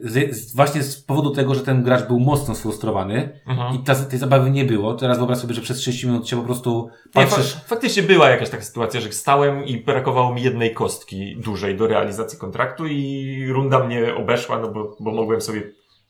z, 0.02 0.36
z, 0.36 0.54
właśnie 0.56 0.82
z 0.82 1.02
powodu 1.02 1.30
tego, 1.30 1.54
że 1.54 1.60
ten 1.60 1.82
gracz 1.82 2.06
był 2.06 2.20
mocno 2.20 2.54
sfrustrowany 2.54 3.40
Mhm. 3.46 3.74
i 3.74 3.78
ta, 3.84 3.94
tej 3.94 4.18
zabawy 4.18 4.50
nie 4.50 4.64
było, 4.64 4.94
teraz 4.94 5.18
wyobraź 5.18 5.38
sobie, 5.38 5.54
że 5.54 5.60
przez 5.60 5.76
30 5.78 6.06
minut 6.06 6.28
się 6.28 6.36
po 6.36 6.42
prostu 6.42 6.88
Nie, 7.06 7.10
patrzysz. 7.12 7.54
fa- 7.54 7.60
faktycznie 7.60 8.02
była 8.02 8.30
jakaś 8.30 8.50
taka 8.50 8.62
sytuacja, 8.62 9.00
że 9.00 9.12
stałem 9.12 9.64
i 9.64 9.76
brakowało 9.76 10.34
mi 10.34 10.42
jednej 10.42 10.74
kostki 10.74 11.36
dużej 11.36 11.76
do 11.76 11.86
realizacji 11.86 12.38
kontraktu 12.38 12.86
i 12.86 13.46
runda 13.48 13.84
mnie 13.84 14.14
obeszła, 14.14 14.58
no 14.60 14.68
bo, 14.72 14.96
bo 15.00 15.12
mogłem 15.12 15.40
sobie 15.40 15.62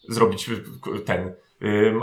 zrobić 0.09 0.49
y, 0.49 1.01
ten 1.01 1.33
ym, 1.63 2.01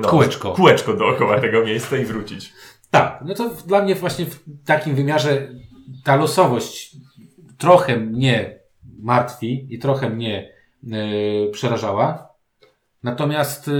no, 0.00 0.08
Kółeczko. 0.08 0.52
kółeczko 0.52 0.94
dookoła 0.94 1.40
tego 1.40 1.64
miejsca 1.64 1.96
i 1.96 2.04
wrócić. 2.04 2.52
Tak, 2.90 3.22
no 3.26 3.34
to 3.34 3.50
dla 3.66 3.82
mnie 3.82 3.94
właśnie 3.94 4.24
w 4.26 4.40
takim 4.66 4.94
wymiarze 4.94 5.48
ta 6.04 6.16
losowość 6.16 6.96
trochę 7.58 7.96
mnie 7.96 8.58
martwi 9.04 9.66
i 9.70 9.78
trochę 9.78 10.10
mnie 10.10 10.52
e, 10.92 11.50
przerażała. 11.50 12.28
Natomiast, 13.02 13.68
e, 13.68 13.72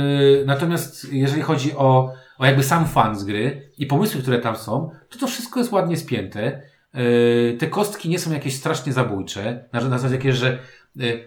natomiast 0.47 1.13
jeżeli 1.13 1.43
chodzi 1.43 1.73
o, 1.77 2.13
o 2.39 2.47
jakby 2.47 2.63
sam 2.63 2.87
fan 2.87 3.19
z 3.19 3.25
gry 3.25 3.71
i 3.79 3.87
pomysły, 3.87 4.23
które 4.23 4.39
tam 4.39 4.57
są, 4.57 4.91
to 5.11 5.19
to 5.19 5.27
wszystko 5.27 5.61
jest 5.61 5.73
ładnie 5.73 5.97
spięte. 5.97 6.63
E, 6.95 7.03
te 7.59 7.67
kostki 7.67 8.09
nie 8.09 8.19
są 8.19 8.33
jakieś 8.33 8.55
strasznie 8.55 8.93
zabójcze. 8.93 9.69
Na, 9.73 9.81
na 9.81 9.99
zasadzie 9.99 10.15
jakieś, 10.15 10.37
że 10.37 10.59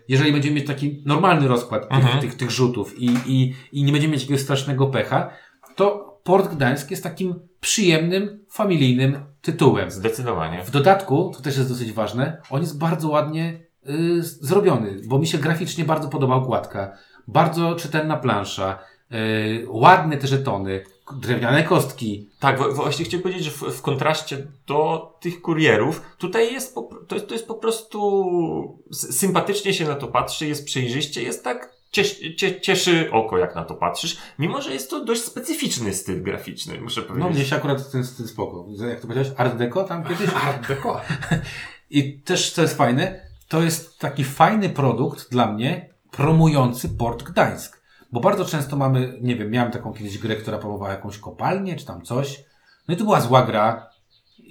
jeżeli 0.08 0.32
będziemy 0.32 0.56
mieć 0.56 0.68
taki 0.68 1.04
normalny 1.06 1.48
rozkład 1.48 1.90
tych, 1.90 1.98
Mhm. 1.98 2.20
tych, 2.22 2.36
tych 2.36 2.52
rzutów 2.52 3.00
i, 3.00 3.10
i, 3.26 3.56
i 3.72 3.84
nie 3.84 3.92
będziemy 3.92 4.14
mieć 4.14 4.22
jakiegoś 4.22 4.42
strasznego 4.42 4.88
pecha, 4.88 5.30
to 5.76 6.20
Port 6.24 6.56
Gdańsk 6.56 6.92
jest 6.92 7.04
takim 7.04 7.40
przyjemnym, 7.60 8.46
familijnym 8.50 9.20
tytułem. 9.42 9.92
Zdecydowanie. 9.92 10.64
W 10.64 10.72
dodatku, 10.72 11.32
to 11.36 11.42
też 11.42 11.58
jest 11.58 11.70
dosyć 11.70 11.92
ważne, 11.92 12.42
on 12.50 12.62
jest 12.62 12.80
bardzo 12.80 13.10
ładnie 13.10 13.60
y, 13.90 14.24
zrobiony, 14.24 15.02
bo 15.06 15.20
mi 15.20 15.28
się 15.28 15.38
graficznie 15.38 15.86
bardzo 15.86 16.08
podoba 16.10 16.36
okładka. 16.36 16.98
Bardzo 17.28 17.76
czytelna 17.76 18.18
plansza, 18.18 18.80
y, 19.12 19.66
ładne 19.70 20.18
te 20.18 20.28
żetony, 20.28 20.84
drewniane 21.16 21.64
kostki. 21.64 22.30
Tak, 22.40 22.74
właśnie 22.74 23.06
chciałem 23.06 23.24
powiedzieć, 23.24 23.44
że 23.44 23.52
w, 23.52 23.62
w 23.62 23.82
kontraście 23.82 24.48
do 24.68 25.12
tych 25.20 25.42
kurierów, 25.42 26.02
tutaj 26.18 26.54
jest 26.54 26.76
po, 26.76 26.90
to, 27.08 27.16
jest, 27.16 27.28
to 27.28 27.34
jest 27.34 27.48
po 27.48 27.56
prostu 27.56 28.84
sympatycznie 28.92 29.74
się 29.74 29.86
na 29.86 29.96
to 29.96 30.08
patrzy, 30.08 30.48
jest 30.48 30.66
przejrzyście, 30.66 31.24
jest 31.24 31.44
tak 31.44 31.78
cies, 31.92 32.16
cie, 32.38 32.62
cieszy 32.62 33.10
oko, 33.12 33.38
jak 33.38 33.56
na 33.56 33.66
to 33.66 33.76
patrzysz, 33.76 34.18
mimo 34.40 34.62
że 34.62 34.74
jest 34.74 34.90
to 34.90 35.06
dość 35.06 35.24
specyficzny 35.24 35.94
styl 35.94 36.24
graficzny, 36.24 36.82
muszę 36.82 37.02
No 37.02 37.08
powiedzieć. 37.08 37.36
mnie 37.36 37.46
się 37.46 37.56
akurat 37.56 37.92
ten 37.92 38.06
styl 38.06 38.28
spoko. 38.28 38.66
Jak 38.90 39.00
to 39.00 39.08
powiedziałeś? 39.08 39.32
Art 39.38 39.56
Deco 39.58 39.84
tam 39.84 40.04
kiedyś? 40.04 40.30
Art 40.44 40.68
Deco. 40.68 41.02
I 41.90 42.20
też, 42.20 42.52
co 42.52 42.62
jest 42.62 42.78
fajne, 42.78 43.27
to 43.48 43.62
jest 43.62 44.00
taki 44.00 44.24
fajny 44.24 44.70
produkt 44.70 45.32
dla 45.32 45.52
mnie, 45.52 45.90
promujący 46.12 46.90
Port 46.90 47.24
Gdańsk. 47.24 47.82
Bo 48.12 48.20
bardzo 48.20 48.46
często 48.46 48.76
mamy, 48.76 49.18
nie 49.22 49.36
wiem, 49.36 49.52
miałem 49.52 49.72
taką 49.72 49.94
kiedyś 49.94 50.18
grę, 50.18 50.36
która 50.36 50.58
promowała 50.58 50.92
jakąś 50.92 51.18
kopalnię, 51.18 51.76
czy 51.76 51.86
tam 51.86 52.02
coś. 52.02 52.44
No 52.88 52.94
i 52.94 52.98
to 52.98 53.04
była 53.04 53.22
zła 53.22 53.44
gra. 53.44 53.90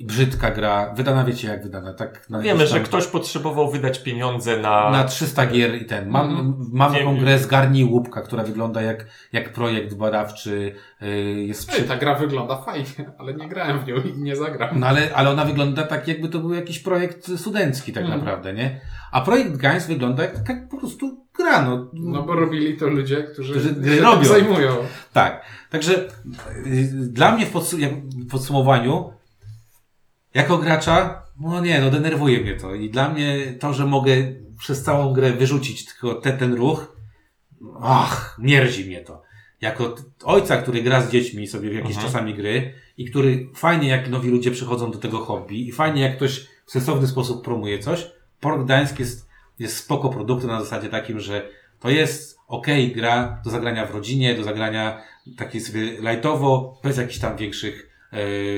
Brzydka 0.04 0.50
gra, 0.50 0.94
wydana 0.94 1.24
wiecie 1.24 1.48
jak 1.48 1.62
wydana, 1.62 1.92
tak 1.94 2.30
na 2.30 2.40
Wiemy, 2.40 2.66
że 2.66 2.80
ktoś 2.80 3.06
potrzebował 3.06 3.70
wydać 3.70 4.02
pieniądze 4.02 4.56
na... 4.56 4.90
na 4.90 5.04
300 5.04 5.46
gier 5.46 5.74
i 5.82 5.84
ten. 5.84 6.08
Mam, 6.08 6.30
Mhm. 6.30 6.54
mam 6.72 6.92
taką 6.94 7.16
grę 7.18 7.38
Zgarnij 7.38 7.84
Łupka, 7.84 8.22
która 8.22 8.42
wygląda 8.42 8.82
jak, 8.82 9.06
jak 9.32 9.52
projekt 9.52 9.94
badawczy, 9.94 10.74
yy, 11.00 11.08
jest 11.46 11.68
Ej, 11.70 11.74
przy... 11.74 11.84
ta 11.88 11.96
gra 11.96 12.14
wygląda 12.14 12.56
fajnie, 12.56 12.86
ale 13.18 13.34
nie 13.34 13.48
grałem 13.48 13.78
w 13.80 13.86
nią 13.86 13.96
i 13.96 14.12
nie 14.18 14.36
zagram. 14.36 14.80
No 14.80 14.86
ale, 14.86 15.14
ale 15.14 15.30
ona 15.30 15.44
wygląda 15.44 15.82
tak, 15.82 16.08
jakby 16.08 16.28
to 16.28 16.38
był 16.38 16.54
jakiś 16.54 16.78
projekt 16.78 17.30
studencki 17.36 17.92
tak 17.92 18.02
Mhm. 18.02 18.20
naprawdę, 18.20 18.52
nie? 18.54 18.80
A 19.12 19.20
projekt 19.20 19.56
Gains 19.56 19.86
wygląda 19.86 20.22
jak 20.22 20.38
taka 20.38 20.66
po 20.70 20.78
prostu 20.78 21.26
gra, 21.36 21.62
no. 21.62 21.90
No 21.92 22.22
bo 22.22 22.34
robili 22.34 22.76
to 22.76 22.86
ludzie, 22.86 23.22
którzy, 23.22 23.52
Którzy 23.74 23.96
się 23.96 24.02
robią. 24.02 24.24
zajmują. 24.24 24.76
Tak. 25.12 25.42
Także 25.70 25.92
yy, 26.66 26.82
dla 26.92 27.32
mnie 27.32 27.46
w, 27.46 27.52
podsu- 27.52 27.78
jak- 27.78 28.06
w 28.08 28.30
podsumowaniu, 28.30 29.10
jako 30.36 30.58
gracza, 30.58 31.22
no 31.40 31.60
nie, 31.60 31.80
no 31.80 31.90
denerwuje 31.90 32.40
mnie 32.40 32.54
to. 32.54 32.74
I 32.74 32.90
dla 32.90 33.08
mnie 33.08 33.54
to, 33.60 33.72
że 33.72 33.86
mogę 33.86 34.16
przez 34.58 34.82
całą 34.82 35.12
grę 35.12 35.32
wyrzucić 35.32 35.84
tylko 35.86 36.14
te, 36.14 36.32
ten 36.32 36.54
ruch, 36.54 36.96
ach, 37.80 38.36
mierzi 38.38 38.84
mnie 38.84 39.00
to. 39.00 39.22
Jako 39.60 39.94
ojca, 40.24 40.56
który 40.56 40.82
gra 40.82 41.00
z 41.00 41.10
dziećmi 41.10 41.46
sobie 41.46 41.70
w 41.70 41.74
jakieś 41.74 41.96
Mhm. 41.96 42.06
czasami 42.06 42.34
gry 42.34 42.74
i 42.96 43.10
który 43.10 43.48
fajnie 43.54 43.88
jak 43.88 44.08
nowi 44.10 44.30
ludzie 44.30 44.50
przychodzą 44.50 44.90
do 44.90 44.98
tego 44.98 45.18
hobby 45.18 45.68
i 45.68 45.72
fajnie 45.72 46.02
jak 46.02 46.16
ktoś 46.16 46.46
w 46.66 46.70
sensowny 46.70 47.06
sposób 47.06 47.44
promuje 47.44 47.78
coś, 47.78 48.10
Port 48.40 48.64
Gdańsk 48.64 48.98
jest, 48.98 49.28
jest 49.58 49.76
spoko 49.76 50.08
produktem 50.08 50.50
na 50.50 50.60
zasadzie 50.60 50.88
takim, 50.88 51.20
że 51.20 51.48
to 51.80 51.90
jest 51.90 52.38
okej 52.48 52.92
gra 52.92 53.40
do 53.44 53.50
zagrania 53.50 53.86
w 53.86 53.90
rodzinie, 53.90 54.34
do 54.34 54.44
zagrania 54.44 55.02
takiej 55.36 55.60
sobie 55.60 55.80
lightowo, 56.00 56.80
bez 56.82 56.96
jakichś 56.96 57.18
tam 57.18 57.36
większych, 57.36 57.90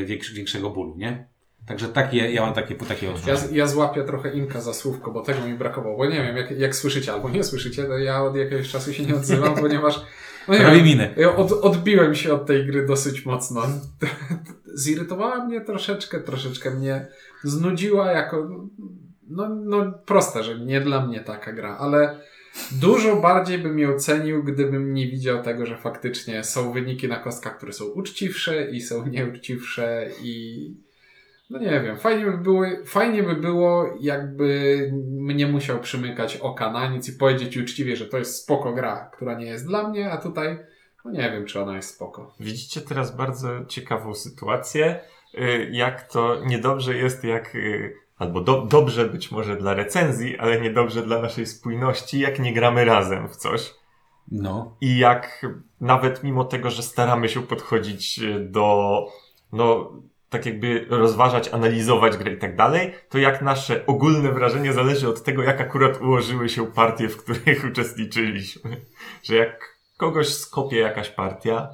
większy, 0.05 0.35
większego 0.35 0.71
bólu, 0.71 0.95
nie? 0.97 1.27
Także 1.69 1.89
takie, 1.89 2.31
ja 2.33 2.43
mam 2.43 2.55
takie, 2.55 2.75
takie 2.75 3.07
Ja, 3.07 3.13
odczucia. 3.13 3.37
ja 3.53 3.67
złapię 3.67 4.05
trochę 4.05 4.33
Inka 4.35 4.61
za 4.61 4.75
słówko, 4.75 5.11
bo 5.11 5.21
tego 5.23 5.47
mi 5.47 5.55
brakowało. 5.55 5.97
Bo 5.97 6.07
nie 6.07 6.23
wiem, 6.23 6.37
jak, 6.37 6.51
jak 6.51 6.77
słyszycie 6.77 7.13
albo 7.13 7.31
nie 7.31 7.45
słyszycie, 7.45 7.85
to 7.85 7.99
ja 7.99 8.23
od 8.23 8.37
jakiegoś 8.37 8.71
czasu 8.71 8.93
się 8.93 9.03
nie 9.07 9.15
odzywam, 9.17 9.55
ponieważ 9.63 10.01
no 10.49 10.55
nie 10.55 10.63
Robi 10.65 10.83
minę. 10.83 11.15
ja 11.17 11.37
od, 11.37 11.53
odbiłem 11.53 12.15
się 12.15 12.33
od 12.35 12.47
tej 12.47 12.67
gry 12.67 12.87
dosyć 12.87 13.27
mocno. 13.27 13.63
Zirytowała 14.75 15.45
mnie 15.45 15.61
troszeczkę, 15.61 16.21
troszeczkę 16.21 16.71
mnie 16.71 17.07
znudziła 17.45 18.13
jako, 18.13 18.49
no, 19.29 19.49
no 19.49 19.93
proste, 20.07 20.45
że 20.45 20.59
nie 20.59 20.81
dla 20.81 21.07
mnie 21.07 21.21
taka 21.21 21.53
gra, 21.53 21.77
ale 21.81 22.21
dużo 22.73 23.17
bardziej 23.17 23.59
bym 23.59 23.79
ją 23.79 23.99
cenił, 23.99 24.45
gdybym 24.45 24.95
nie 24.95 25.07
widział 25.07 25.43
tego, 25.43 25.67
że 25.67 25.77
faktycznie 25.77 26.45
są 26.45 26.73
wyniki 26.73 27.09
na 27.09 27.17
kostkach, 27.17 27.57
które 27.57 27.73
są 27.73 27.85
uczciwsze 27.85 28.71
i 28.71 28.81
są 28.81 29.07
nieuczciwsze 29.07 30.11
i 30.23 30.88
no 31.51 31.59
nie 31.59 31.81
wiem, 31.81 31.97
fajnie 31.97 32.25
by 32.25 32.39
było, 32.39 32.65
fajnie 32.87 33.23
by 33.23 33.35
było 33.35 33.87
jakby 34.01 34.91
mnie 35.11 35.47
musiał 35.47 35.81
przymykać 35.81 36.37
oka 36.37 36.73
na 36.73 36.89
nic 36.89 37.09
i 37.09 37.19
powiedzieć 37.19 37.57
uczciwie, 37.57 37.97
że 37.97 38.07
to 38.07 38.19
jest 38.19 38.43
spoko 38.43 38.73
gra, 38.73 39.11
która 39.13 39.39
nie 39.39 39.47
jest 39.47 39.67
dla 39.67 39.89
mnie, 39.89 40.11
a 40.11 40.17
tutaj 40.17 40.59
no 41.05 41.11
nie 41.11 41.31
wiem, 41.31 41.47
czy 41.47 41.63
ona 41.63 41.77
jest 41.77 41.95
spoko. 41.95 42.35
Widzicie 42.41 42.81
teraz 42.81 43.17
bardzo 43.17 43.65
ciekawą 43.65 44.15
sytuację, 44.15 45.01
y, 45.35 45.69
jak 45.73 46.13
to 46.13 46.45
niedobrze 46.45 46.95
jest, 46.95 47.25
jak, 47.25 47.55
y, 47.55 47.95
albo 48.19 48.41
do, 48.41 48.63
dobrze 48.63 49.07
być 49.07 49.31
może 49.31 49.57
dla 49.57 49.75
recenzji, 49.75 50.39
ale 50.39 50.61
niedobrze 50.61 51.03
dla 51.03 51.23
naszej 51.23 51.47
spójności, 51.47 52.19
jak 52.19 52.39
nie 52.39 52.53
gramy 52.53 52.85
razem 52.85 53.29
w 53.29 53.37
coś. 53.37 53.75
No. 54.31 54.77
I 54.81 54.99
jak 54.99 55.47
nawet 55.81 56.25
mimo 56.25 56.45
tego, 56.45 56.71
że 56.71 56.83
staramy 56.83 57.29
się 57.29 57.43
podchodzić 57.43 58.19
y, 58.19 58.41
do, 58.41 59.07
no, 59.53 59.93
tak 60.31 60.47
jakby 60.47 60.87
rozważać, 60.89 61.49
analizować 61.49 62.17
grę 62.17 62.33
i 62.33 62.39
tak 62.39 62.57
dalej, 62.57 62.95
to 63.09 63.19
jak 63.19 63.43
nasze 63.43 63.87
ogólne 63.87 64.33
wrażenie 64.33 64.73
zależy 64.73 65.09
od 65.09 65.23
tego, 65.23 65.43
jak 65.43 65.61
akurat 65.61 66.01
ułożyły 66.01 66.49
się 66.49 66.67
partie, 66.67 67.09
w 67.09 67.17
których 67.17 67.65
uczestniczyliśmy. 67.71 68.81
Że 69.23 69.37
jak 69.37 69.79
kogoś 69.97 70.29
skopie 70.29 70.77
jakaś 70.77 71.11
partia, 71.11 71.69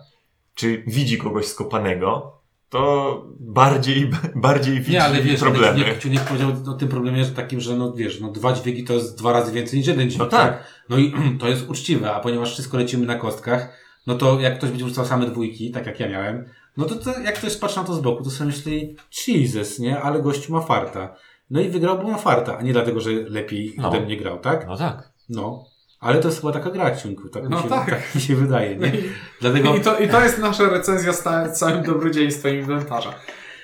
czy 0.55 0.83
widzi 0.87 1.19
kogoś 1.19 1.47
skopanego, 1.47 2.35
to 2.69 3.23
bardziej, 3.41 4.11
bardziej 4.35 4.79
widzi 4.79 4.93
Nie, 4.93 5.05
ale 5.05 5.23
wiesz, 5.23 5.41
problemy. 5.41 5.79
Nie, 5.79 5.85
nie, 6.05 6.11
nie 6.11 6.21
powiedział 6.21 6.53
o 6.67 6.73
tym 6.73 6.89
problemie, 6.89 7.25
że 7.25 7.31
takim, 7.31 7.61
że 7.61 7.77
no 7.77 7.93
wiesz, 7.93 8.21
no 8.21 8.31
dwa 8.31 8.53
dźwięki 8.53 8.85
to 8.85 8.93
jest 8.93 9.19
dwa 9.19 9.33
razy 9.33 9.53
więcej 9.53 9.79
niż 9.79 9.89
jeden 9.89 10.11
dźwięk. 10.11 10.33
No 10.33 10.39
tak. 10.39 10.65
No 10.89 10.99
i 10.99 11.13
to 11.41 11.49
jest 11.49 11.69
uczciwe, 11.69 12.13
a 12.13 12.21
ponieważ 12.21 12.53
wszystko 12.53 12.77
lecimy 12.77 13.07
na 13.07 13.15
kostkach, 13.15 13.79
no 14.07 14.15
to 14.15 14.41
jak 14.41 14.59
ktoś 14.59 14.71
będzie 14.71 14.85
rzucał 14.85 15.05
same 15.05 15.27
dwójki, 15.27 15.71
tak 15.71 15.87
jak 15.87 16.01
ja 16.01 16.09
miałem, 16.09 16.45
no 16.77 16.85
to, 16.85 16.95
to 16.95 17.21
jak 17.21 17.35
ktoś 17.39 17.57
patrzy 17.57 17.77
na 17.77 17.85
to 17.85 17.95
z 17.95 18.01
boku, 18.01 18.25
to 18.25 18.31
sobie 18.31 18.47
myśli, 18.51 18.97
Jesus, 19.27 19.79
nie? 19.79 20.01
Ale 20.01 20.23
gościu 20.23 20.53
ma 20.53 20.61
farta. 20.61 21.17
No 21.51 21.61
i 21.61 21.69
wygrał, 21.69 21.99
bo 21.99 22.09
ma 22.09 22.19
farta, 22.19 22.59
a 22.59 22.63
nie 22.63 22.73
dlatego, 22.73 23.01
że 23.01 23.11
lepiej 23.11 23.75
No. 23.79 23.89
ode 23.89 24.01
mnie 24.01 24.17
grał, 24.17 24.39
tak? 24.39 24.67
No 24.67 24.77
tak. 24.77 25.13
No. 25.29 25.65
Ale 26.01 26.21
to 26.21 26.29
jest 26.29 26.41
chyba 26.41 26.53
taka 26.53 26.71
gra, 26.71 26.97
Ciunku, 26.97 27.29
tak, 27.29 27.49
No 27.49 27.57
mi 27.57 27.63
się, 27.63 27.69
tak. 27.69 27.91
tak 27.91 28.15
mi 28.15 28.21
się 28.21 28.37
wydaje, 28.37 28.77
nie? 28.77 28.89
i, 28.99 29.03
Dlatego... 29.41 29.77
i, 29.77 29.81
to, 29.81 29.99
I 29.99 30.09
to 30.09 30.23
jest 30.23 30.39
nasza 30.39 30.69
recenzja 30.69 31.13
z 31.13 31.23
całym 31.59 31.83
dobrodziejstwem 31.83 32.57
inwentarza. 32.59 33.15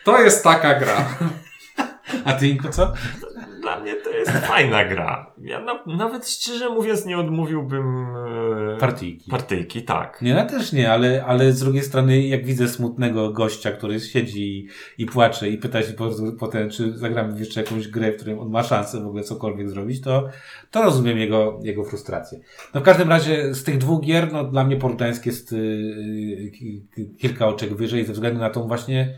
To 0.04 0.22
jest 0.22 0.44
taka 0.44 0.80
gra. 0.80 1.08
A 2.24 2.32
ty, 2.32 2.48
Inko, 2.48 2.68
co? 2.68 2.92
Dla 3.60 3.80
mnie 3.80 3.94
to 3.94 4.10
jest 4.10 4.30
fajna 4.30 4.84
gra. 4.84 5.32
Ja 5.42 5.60
na, 5.60 5.84
nawet 5.86 6.28
szczerze 6.28 6.68
mówiąc 6.70 7.06
nie 7.06 7.18
odmówiłbym 7.18 8.06
e, 8.74 8.78
Partyjki. 8.80 9.30
partyjki, 9.30 9.82
tak. 9.82 10.22
Nie, 10.22 10.30
ja 10.30 10.44
też 10.44 10.72
nie, 10.72 10.92
ale, 10.92 11.24
ale 11.24 11.52
z 11.52 11.60
drugiej 11.60 11.82
strony, 11.82 12.22
jak 12.22 12.44
widzę 12.44 12.68
smutnego 12.68 13.30
gościa, 13.30 13.70
który 13.72 14.00
siedzi 14.00 14.58
i, 14.58 14.68
i 15.02 15.06
płacze 15.06 15.48
i 15.48 15.58
pyta 15.58 15.82
się 15.82 15.92
po- 15.92 16.10
potem, 16.38 16.70
czy 16.70 16.98
zagramy 16.98 17.38
jeszcze 17.38 17.60
jakąś 17.62 17.88
grę, 17.88 18.12
w 18.12 18.16
której 18.16 18.38
on 18.38 18.50
ma 18.50 18.62
szansę 18.62 19.00
w 19.00 19.06
ogóle 19.06 19.22
cokolwiek 19.22 19.70
zrobić, 19.70 20.00
to, 20.00 20.28
to 20.70 20.82
rozumiem 20.82 21.18
jego, 21.18 21.58
jego 21.62 21.84
frustrację. 21.84 22.40
No 22.74 22.80
w 22.80 22.84
każdym 22.84 23.08
razie 23.08 23.54
z 23.54 23.64
tych 23.64 23.78
dwóch 23.78 24.02
gier, 24.02 24.32
no 24.32 24.44
dla 24.44 24.64
mnie 24.64 24.76
Port 24.76 24.96
Gdańsk 24.96 25.26
jest 25.26 25.52
yy, 25.52 26.50
ki- 26.50 26.86
ki- 26.94 27.14
kilka 27.18 27.46
oczek 27.46 27.74
wyżej 27.74 28.04
ze 28.04 28.12
względu 28.12 28.40
na 28.40 28.50
tą 28.50 28.68
właśnie 28.68 29.14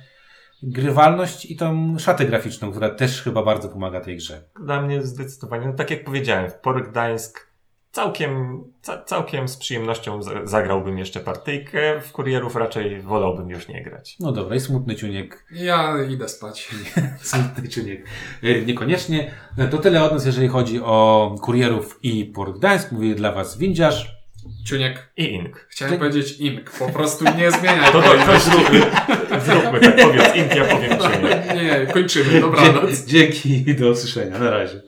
grywalność 0.63 1.45
i 1.51 1.57
tą 1.57 1.99
szatę 1.99 2.25
graficzną, 2.25 2.71
która 2.71 2.91
też 2.91 3.23
chyba 3.23 3.43
bardzo 3.43 3.69
pomaga 3.69 4.01
tej 4.01 4.17
grze. 4.17 4.43
Dla 4.65 4.83
mnie 4.83 5.03
zdecydowanie, 5.03 5.67
no 5.67 5.73
tak 5.73 5.91
jak 5.91 6.05
powiedziałem, 6.05 6.51
w 6.51 6.55
Port 6.55 6.89
Gdańsk 6.91 7.53
całkiem, 7.93 8.63
ca, 8.83 9.03
całkiem 9.05 9.49
z 9.49 9.57
przyjemnością 9.57 10.23
za- 10.23 10.47
zagrałbym 10.47 10.99
jeszcze 10.99 11.21
partyjkę. 11.21 12.01
W 12.01 12.13
kurierów 12.13 12.57
raczej 12.57 13.01
wolałbym 13.03 13.51
już 13.51 13.69
nie 13.69 13.83
grać. 13.85 14.17
No 14.21 14.33
dobra, 14.33 14.57
i 14.57 14.61
smutny 14.61 14.95
ciuniek 14.97 15.45
Ja 15.51 15.95
idę 16.11 16.29
spać. 16.29 16.71
Smutny 17.23 17.69
czynnik. 17.69 18.07
Y, 18.45 18.63
Niekoniecznie. 18.67 19.31
To 19.71 19.79
tyle 19.79 20.03
od 20.05 20.13
nas, 20.13 20.27
jeżeli 20.27 20.49
chodzi 20.49 20.81
o 20.83 21.35
kurierów 21.43 21.99
i 22.03 22.25
Port 22.25 22.59
Gdańsk. 22.59 22.93
Mówi 22.93 23.15
dla 23.15 23.33
Was 23.33 23.59
Windziarz. 23.59 24.23
Ciuniek, 24.67 25.13
I 25.17 25.25
ink. 25.35 25.67
chciałem 25.71 25.95
Ty- 25.95 25.99
powiedzieć 25.99 26.41
ink, 26.41 26.71
po 26.71 26.89
prostu 26.89 27.25
nie 27.37 27.51
zmieniaj. 27.51 27.93
To, 27.93 28.03
to, 28.03 28.09
tego. 28.13 28.87
Zróbmy, 29.41 29.81
tak, 29.81 29.97
powiedz 29.97 30.37
ink, 30.37 30.55
ja 30.55 30.65
powiem 30.65 30.91
cię. 31.01 31.55
Nie, 31.55 31.63
nie, 31.65 31.87
kończymy, 31.87 32.41
dobranoc. 32.41 33.05
Dzięki 33.05 33.71
i 33.71 33.75
do 33.75 33.91
usłyszenia. 33.91 34.39
Na 34.39 34.51
razie. 34.51 34.81